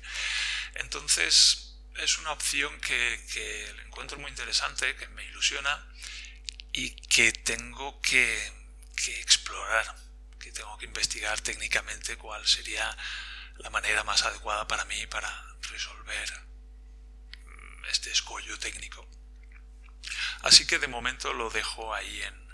Entonces, 0.75 1.79
es 1.97 2.19
una 2.19 2.33
opción 2.33 2.79
que, 2.81 3.25
que 3.33 3.71
encuentro 3.87 4.19
muy 4.19 4.31
interesante, 4.31 4.95
que 4.97 5.09
me 5.09 5.25
ilusiona 5.25 5.89
y 6.73 6.91
que 7.07 7.33
tengo 7.33 8.01
que, 8.03 8.53
que 8.97 9.21
explorar 9.21 10.04
que 10.45 10.53
tengo 10.53 10.77
que 10.77 10.85
investigar 10.85 11.41
técnicamente 11.41 12.19
cuál 12.19 12.47
sería 12.47 12.95
la 13.57 13.71
manera 13.71 14.05
más 14.05 14.25
adecuada 14.25 14.69
para 14.69 14.85
mí 14.85 15.07
para 15.07 15.31
resolver 15.71 16.29
mm, 17.47 17.85
este 17.87 18.11
escollo 18.11 18.59
técnico. 18.59 19.09
Así 20.43 20.67
que 20.67 20.79
de 20.79 20.87
momento 20.87 21.33
lo 21.33 21.49
dejo 21.49 21.95
ahí 21.95 22.23
en, 22.23 22.49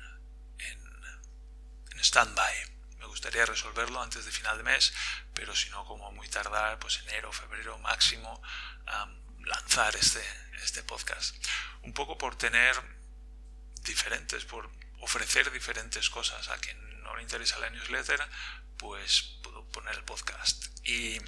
en, 0.59 2.01
stand-by. 2.01 2.55
Me 2.99 3.07
gustaría 3.07 3.45
resolverlo 3.45 4.01
antes 4.01 4.25
de 4.25 4.31
final 4.31 4.57
de 4.57 4.63
mes, 4.63 4.93
pero 5.35 5.55
si 5.57 5.69
no, 5.71 5.85
como 5.85 6.13
muy 6.13 6.29
tardar, 6.29 6.79
pues 6.79 6.99
enero, 6.99 7.33
febrero 7.33 7.77
máximo, 7.79 8.41
lanzar 9.41 9.97
este, 9.97 10.23
este 10.63 10.85
podcast. 10.85 11.35
Un 11.83 11.93
poco 11.93 12.17
por 12.17 12.37
tener 12.37 12.81
diferentes, 13.83 14.45
por 14.45 14.71
ofrecer 15.01 15.51
diferentes 15.51 16.09
cosas. 16.09 16.49
A 16.49 16.59
quien 16.59 16.90
no 17.11 17.17
le 17.17 17.23
interesa 17.23 17.59
la 17.59 17.71
newsletter, 17.71 18.21
pues 18.79 19.39
puedo 19.43 19.69
poner 19.71 19.95
el 19.97 20.05
podcast. 20.05 20.67
Y, 20.87 21.19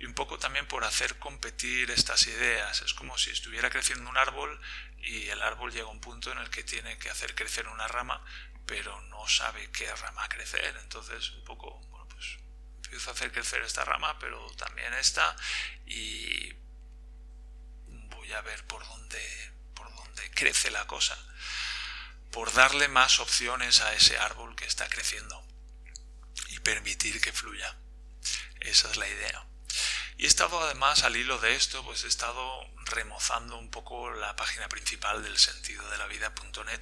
y, 0.00 0.04
un 0.04 0.14
poco 0.14 0.38
también 0.38 0.66
por 0.66 0.84
hacer 0.84 1.18
competir 1.18 1.90
estas 1.90 2.26
ideas. 2.26 2.82
Es 2.82 2.92
como 2.92 3.16
si 3.18 3.30
estuviera 3.30 3.70
creciendo 3.70 4.10
un 4.10 4.16
árbol 4.16 4.60
y 4.98 5.28
el 5.28 5.40
árbol 5.42 5.72
llega 5.72 5.86
a 5.86 5.90
un 5.90 6.00
punto 6.00 6.32
en 6.32 6.38
el 6.38 6.50
que 6.50 6.64
tiene 6.64 6.98
que 6.98 7.08
hacer 7.08 7.34
crecer 7.34 7.68
una 7.68 7.86
rama, 7.86 8.24
pero 8.66 9.00
no 9.02 9.28
sabe 9.28 9.70
qué 9.70 9.94
rama 9.94 10.28
crecer. 10.28 10.76
Entonces, 10.82 11.30
un 11.30 11.44
poco, 11.44 11.78
bueno, 11.88 12.08
pues 12.08 12.38
empiezo 12.84 13.10
a 13.10 13.12
hacer 13.14 13.30
crecer 13.30 13.62
esta 13.62 13.84
rama, 13.84 14.18
pero 14.18 14.44
también 14.56 14.92
esta, 14.94 15.36
y 15.86 16.52
voy 18.10 18.32
a 18.32 18.40
ver 18.40 18.66
por 18.66 18.84
dónde, 18.86 19.52
por 19.74 19.94
dónde 19.94 20.30
crece 20.32 20.70
la 20.72 20.84
cosa 20.86 21.16
por 22.32 22.52
darle 22.54 22.88
más 22.88 23.20
opciones 23.20 23.82
a 23.82 23.92
ese 23.94 24.18
árbol 24.18 24.56
que 24.56 24.64
está 24.64 24.88
creciendo 24.88 25.46
y 26.48 26.58
permitir 26.60 27.20
que 27.20 27.32
fluya. 27.32 27.76
Esa 28.60 28.90
es 28.90 28.96
la 28.96 29.06
idea. 29.06 29.46
Y 30.16 30.24
he 30.24 30.28
estado 30.28 30.60
además 30.60 31.04
al 31.04 31.16
hilo 31.16 31.38
de 31.38 31.54
esto, 31.54 31.84
pues 31.84 32.04
he 32.04 32.08
estado 32.08 32.66
remozando 32.86 33.58
un 33.58 33.70
poco 33.70 34.10
la 34.10 34.34
página 34.34 34.68
principal 34.68 35.22
del 35.22 35.38
sentido 35.38 35.88
de 35.90 35.98
la 35.98 36.06
vida.net 36.06 36.80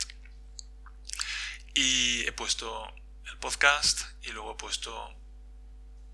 y 1.75 2.27
he 2.27 2.33
puesto 2.33 2.95
el 3.27 3.39
podcast 3.39 4.03
y 4.23 4.31
luego 4.31 4.53
he 4.53 4.57
puesto, 4.57 5.17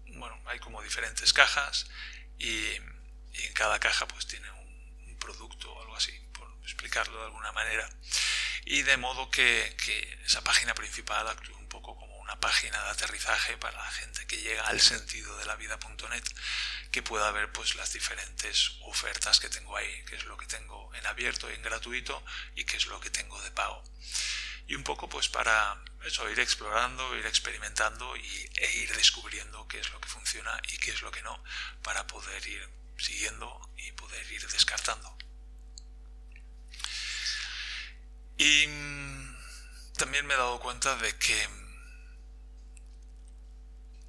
bueno, 0.06 0.40
hay 0.46 0.58
como 0.60 0.82
diferentes 0.82 1.32
cajas 1.32 1.86
y, 2.38 2.74
en 3.32 3.52
cada 3.52 3.78
caja 3.78 4.08
pues 4.08 4.26
tiene 4.26 4.50
un, 4.50 5.08
un 5.08 5.18
producto 5.18 5.70
o 5.70 5.82
algo 5.82 5.96
así, 5.96 6.12
por 6.32 6.48
explicarlo 6.62 7.18
de 7.18 7.26
alguna 7.26 7.52
manera 7.52 7.88
y 8.66 8.82
de 8.82 8.96
modo 8.96 9.30
que, 9.30 9.76
esa 10.26 10.42
página 10.42 10.74
principal 10.74 11.26
actúe 11.28 11.56
un 11.56 11.68
poco 11.68 11.96
como 11.96 12.16
una 12.18 12.38
página 12.40 12.82
de 12.82 12.90
aterrizaje 12.90 13.56
para 13.58 13.78
la 13.78 13.90
gente 13.92 14.26
que 14.26 14.38
llega 14.38 14.66
al 14.66 14.80
sentido 14.80 15.38
de 15.38 15.46
la 15.46 15.54
vida.net 15.54 16.24
que 16.90 17.02
pueda 17.02 17.30
ver 17.30 17.52
pues 17.52 17.76
las 17.76 17.92
diferentes 17.92 18.72
ofertas 18.82 19.38
que 19.38 19.48
tengo 19.48 19.76
ahí, 19.76 20.04
qué 20.06 20.16
es 20.16 20.24
lo 20.24 20.36
que 20.36 20.46
tengo 20.46 20.92
en 20.94 21.06
abierto 21.06 21.48
y 21.48 21.54
en 21.54 21.62
gratuito 21.62 22.24
y 22.56 22.64
qué 22.64 22.76
es 22.76 22.86
lo 22.86 22.98
que 23.00 23.10
tengo 23.10 23.40
de 23.42 23.52
pago. 23.52 23.84
Y 24.66 24.74
un 24.74 24.82
poco 24.82 25.08
pues 25.08 25.28
para 25.28 25.80
eso, 26.04 26.28
ir 26.28 26.40
explorando, 26.40 27.16
ir 27.16 27.26
experimentando 27.26 28.16
y, 28.16 28.50
e 28.56 28.72
ir 28.78 28.96
descubriendo 28.96 29.68
qué 29.68 29.78
es 29.78 29.90
lo 29.90 30.00
que 30.00 30.08
funciona 30.08 30.60
y 30.72 30.78
qué 30.78 30.90
es 30.90 31.02
lo 31.02 31.12
que 31.12 31.22
no 31.22 31.40
para 31.84 32.04
poder 32.08 32.44
ir 32.48 32.68
siguiendo 32.98 33.70
y 33.76 33.92
poder 33.92 34.32
ir 34.32 34.44
descartando. 34.48 35.16
Y 38.38 38.66
mm, 38.66 39.36
también 39.96 40.26
me 40.26 40.34
he 40.34 40.36
dado 40.36 40.60
cuenta 40.60 40.96
de 40.96 41.16
que 41.18 41.48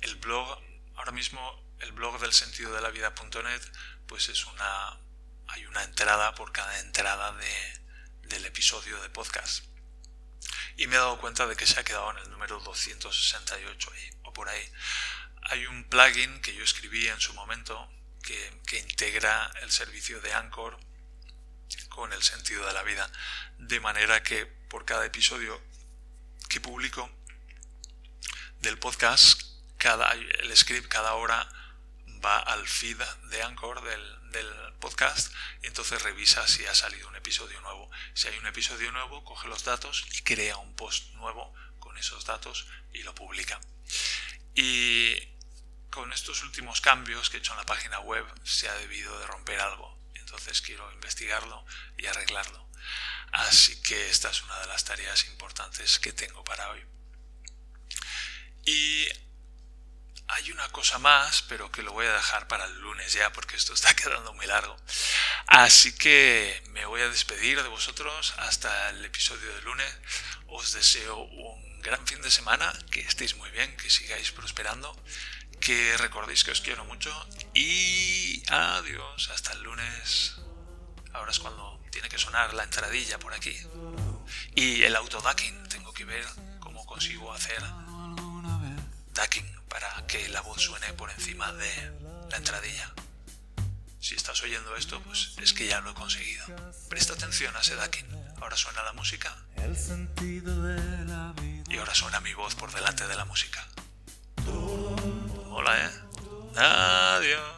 el 0.02 0.16
blog, 0.18 0.62
ahora 0.96 1.12
mismo 1.12 1.68
el 1.80 1.92
blog 1.94 2.20
del 2.20 2.34
sentido 2.34 2.74
de 2.74 2.82
la 2.82 2.90
vida.net, 2.90 3.62
pues 4.08 4.30
es 4.30 4.46
una, 4.46 5.00
hay 5.48 5.66
una 5.66 5.84
entrada 5.84 6.36
por 6.36 6.52
cada 6.52 6.80
entrada 6.80 7.34
de, 7.34 7.82
del 8.24 8.46
episodio 8.46 9.02
de 9.02 9.10
podcast. 9.10 9.66
Y 10.76 10.88
me 10.88 10.96
he 10.96 11.00
dado 11.00 11.20
cuenta 11.20 11.48
de 11.48 11.56
que 11.56 11.66
se 11.66 11.80
ha 11.80 11.84
quedado 11.84 12.12
en 12.12 12.18
el 12.18 12.30
número 12.30 12.60
268 12.60 13.92
o 14.24 14.34
por 14.34 14.50
ahí. 14.50 14.72
Hay 15.44 15.66
un 15.66 15.86
plugin 15.86 16.42
que 16.42 16.54
yo 16.54 16.64
escribí 16.64 17.08
en 17.08 17.20
su 17.20 17.34
momento 17.34 17.90
que, 18.22 18.62
que 18.68 18.80
integra 18.80 19.52
el 19.62 19.72
servicio 19.72 20.20
de 20.22 20.34
Anchor 20.34 20.78
con 21.90 22.14
el 22.14 22.22
sentido 22.24 22.66
de 22.66 22.74
la 22.74 22.84
vida. 22.84 23.10
De 23.58 23.80
manera 23.80 24.24
que 24.24 24.46
por 24.46 24.86
cada 24.86 25.06
episodio 25.06 25.62
que 26.50 26.62
publico 26.62 27.10
del 28.60 28.78
podcast, 28.78 29.42
cada, 29.78 30.12
el 30.12 30.56
script 30.56 30.88
cada 30.88 31.14
hora 31.14 31.48
va 32.24 32.40
al 32.40 32.68
feed 32.68 32.98
de 33.30 33.42
Anchor 33.44 33.82
del, 33.84 34.32
del, 34.32 34.48
podcast 34.80 35.34
y 35.64 35.68
entonces 35.68 36.00
revisa 36.04 36.48
si 36.48 36.64
ha 36.68 36.76
salido 36.76 37.08
un 37.08 37.16
episodio 37.16 37.60
nuevo. 37.62 37.90
Si 38.14 38.28
hay 38.28 38.38
un 38.38 38.46
episodio 38.46 38.92
nuevo, 38.92 39.24
coge 39.24 39.48
los 39.48 39.64
datos 39.64 40.06
y 40.12 40.22
crea 40.22 40.58
un 40.58 40.76
post 40.76 41.10
nuevo 41.14 41.52
con 41.80 41.98
esos 41.98 42.26
datos 42.26 42.68
y 42.94 43.02
lo 43.02 43.16
publica. 43.16 43.60
Y 44.54 45.16
con 45.90 46.14
estos 46.14 46.44
últimos 46.44 46.80
cambios 46.80 47.30
que 47.30 47.38
he 47.38 47.40
hecho 47.40 47.54
en 47.54 47.58
la 47.58 47.66
página 47.66 48.00
web 48.02 48.26
se 48.44 48.70
ha 48.70 48.74
debido 48.76 49.18
de 49.20 49.26
romper 49.26 49.60
algo 49.60 49.97
entonces 50.28 50.62
quiero 50.62 50.92
investigarlo 50.92 51.66
y 51.98 52.06
arreglarlo. 52.06 52.70
Así 53.32 53.82
que 53.82 54.10
esta 54.10 54.30
es 54.30 54.44
una 54.44 54.60
de 54.60 54.68
las 54.68 54.84
tareas 54.84 55.26
importantes 55.28 56.00
que 56.00 56.12
tengo 56.12 56.44
para 56.44 56.70
hoy. 56.70 56.86
Y 58.66 59.08
hay 60.28 60.52
una 60.52 60.68
cosa 60.70 61.00
más, 61.00 61.44
pero 61.44 61.72
que 61.72 61.82
lo 61.82 61.94
voy 61.94 62.08
a 62.08 62.12
dejar 62.12 62.50
para 62.50 62.66
el 62.66 62.78
lunes 62.80 63.14
ya, 63.14 63.32
porque 63.32 63.56
esto 63.56 63.74
está 63.74 63.94
quedando 63.96 64.34
muy 64.34 64.46
largo. 64.48 64.76
Así 65.48 65.96
que 65.96 66.62
me 66.72 66.86
voy 66.86 67.02
a 67.02 67.10
despedir 67.10 67.64
de 67.64 67.70
vosotros 67.70 68.34
hasta 68.38 68.90
el 68.90 69.06
episodio 69.06 69.54
de 69.56 69.62
lunes. 69.62 69.96
Os 70.48 70.74
deseo 70.74 71.20
un 71.20 71.82
gran 71.82 72.06
fin 72.06 72.22
de 72.22 72.32
semana, 72.32 72.74
que 72.92 73.00
estéis 73.00 73.36
muy 73.38 73.50
bien, 73.52 73.78
que 73.78 73.90
sigáis 73.90 74.32
prosperando 74.32 74.94
que 75.60 75.98
recordéis 75.98 76.44
que 76.44 76.52
os 76.52 76.62
quiero 76.62 76.86
mucho 76.86 77.12
y 77.54 78.44
adiós, 78.50 79.30
hasta 79.30 79.54
el 79.54 79.64
lunes. 79.64 80.36
Ahora 81.14 81.32
es 81.32 81.40
cuando 81.40 81.80
tiene 81.92 82.10
que 82.10 82.18
sonar 82.18 82.54
la 82.54 82.64
entradilla 82.64 83.18
por 83.20 83.34
aquí. 83.34 83.56
Y 84.56 84.84
el 84.84 84.96
autoducking, 84.96 85.68
tengo 85.70 85.94
que 85.94 86.06
ver 86.06 86.26
cómo 86.60 86.86
consigo 86.86 87.34
hacer 87.34 87.62
ducking 89.14 89.62
para 89.68 90.06
que 90.08 90.30
la 90.30 90.42
voz 90.42 90.62
suene 90.62 90.94
por 90.94 91.10
encima 91.12 91.52
de 91.54 91.92
la 92.30 92.38
entradilla. 92.38 92.94
Si 94.00 94.16
estás 94.16 94.42
oyendo 94.44 94.76
esto, 94.76 95.02
pues 95.02 95.34
es 95.42 95.54
que 95.54 95.68
ya 95.68 95.82
lo 95.82 95.92
he 95.92 95.94
conseguido. 95.94 96.46
Presta 96.88 97.14
atención 97.14 97.56
a 97.56 97.60
ese 97.62 97.76
ducking. 97.76 98.08
Ahora 98.40 98.56
suena 98.56 98.84
la 98.84 98.94
música. 98.94 99.36
Y 101.68 101.78
ahora 101.78 101.96
suena 101.96 102.20
mi 102.22 102.34
voz 102.34 102.56
por 102.56 102.72
delante 102.72 103.08
de 103.08 103.16
la 103.16 103.26
música. 103.26 103.68
Hola, 105.68 105.86
¿eh? 105.86 105.92
Adiós. 106.56 107.57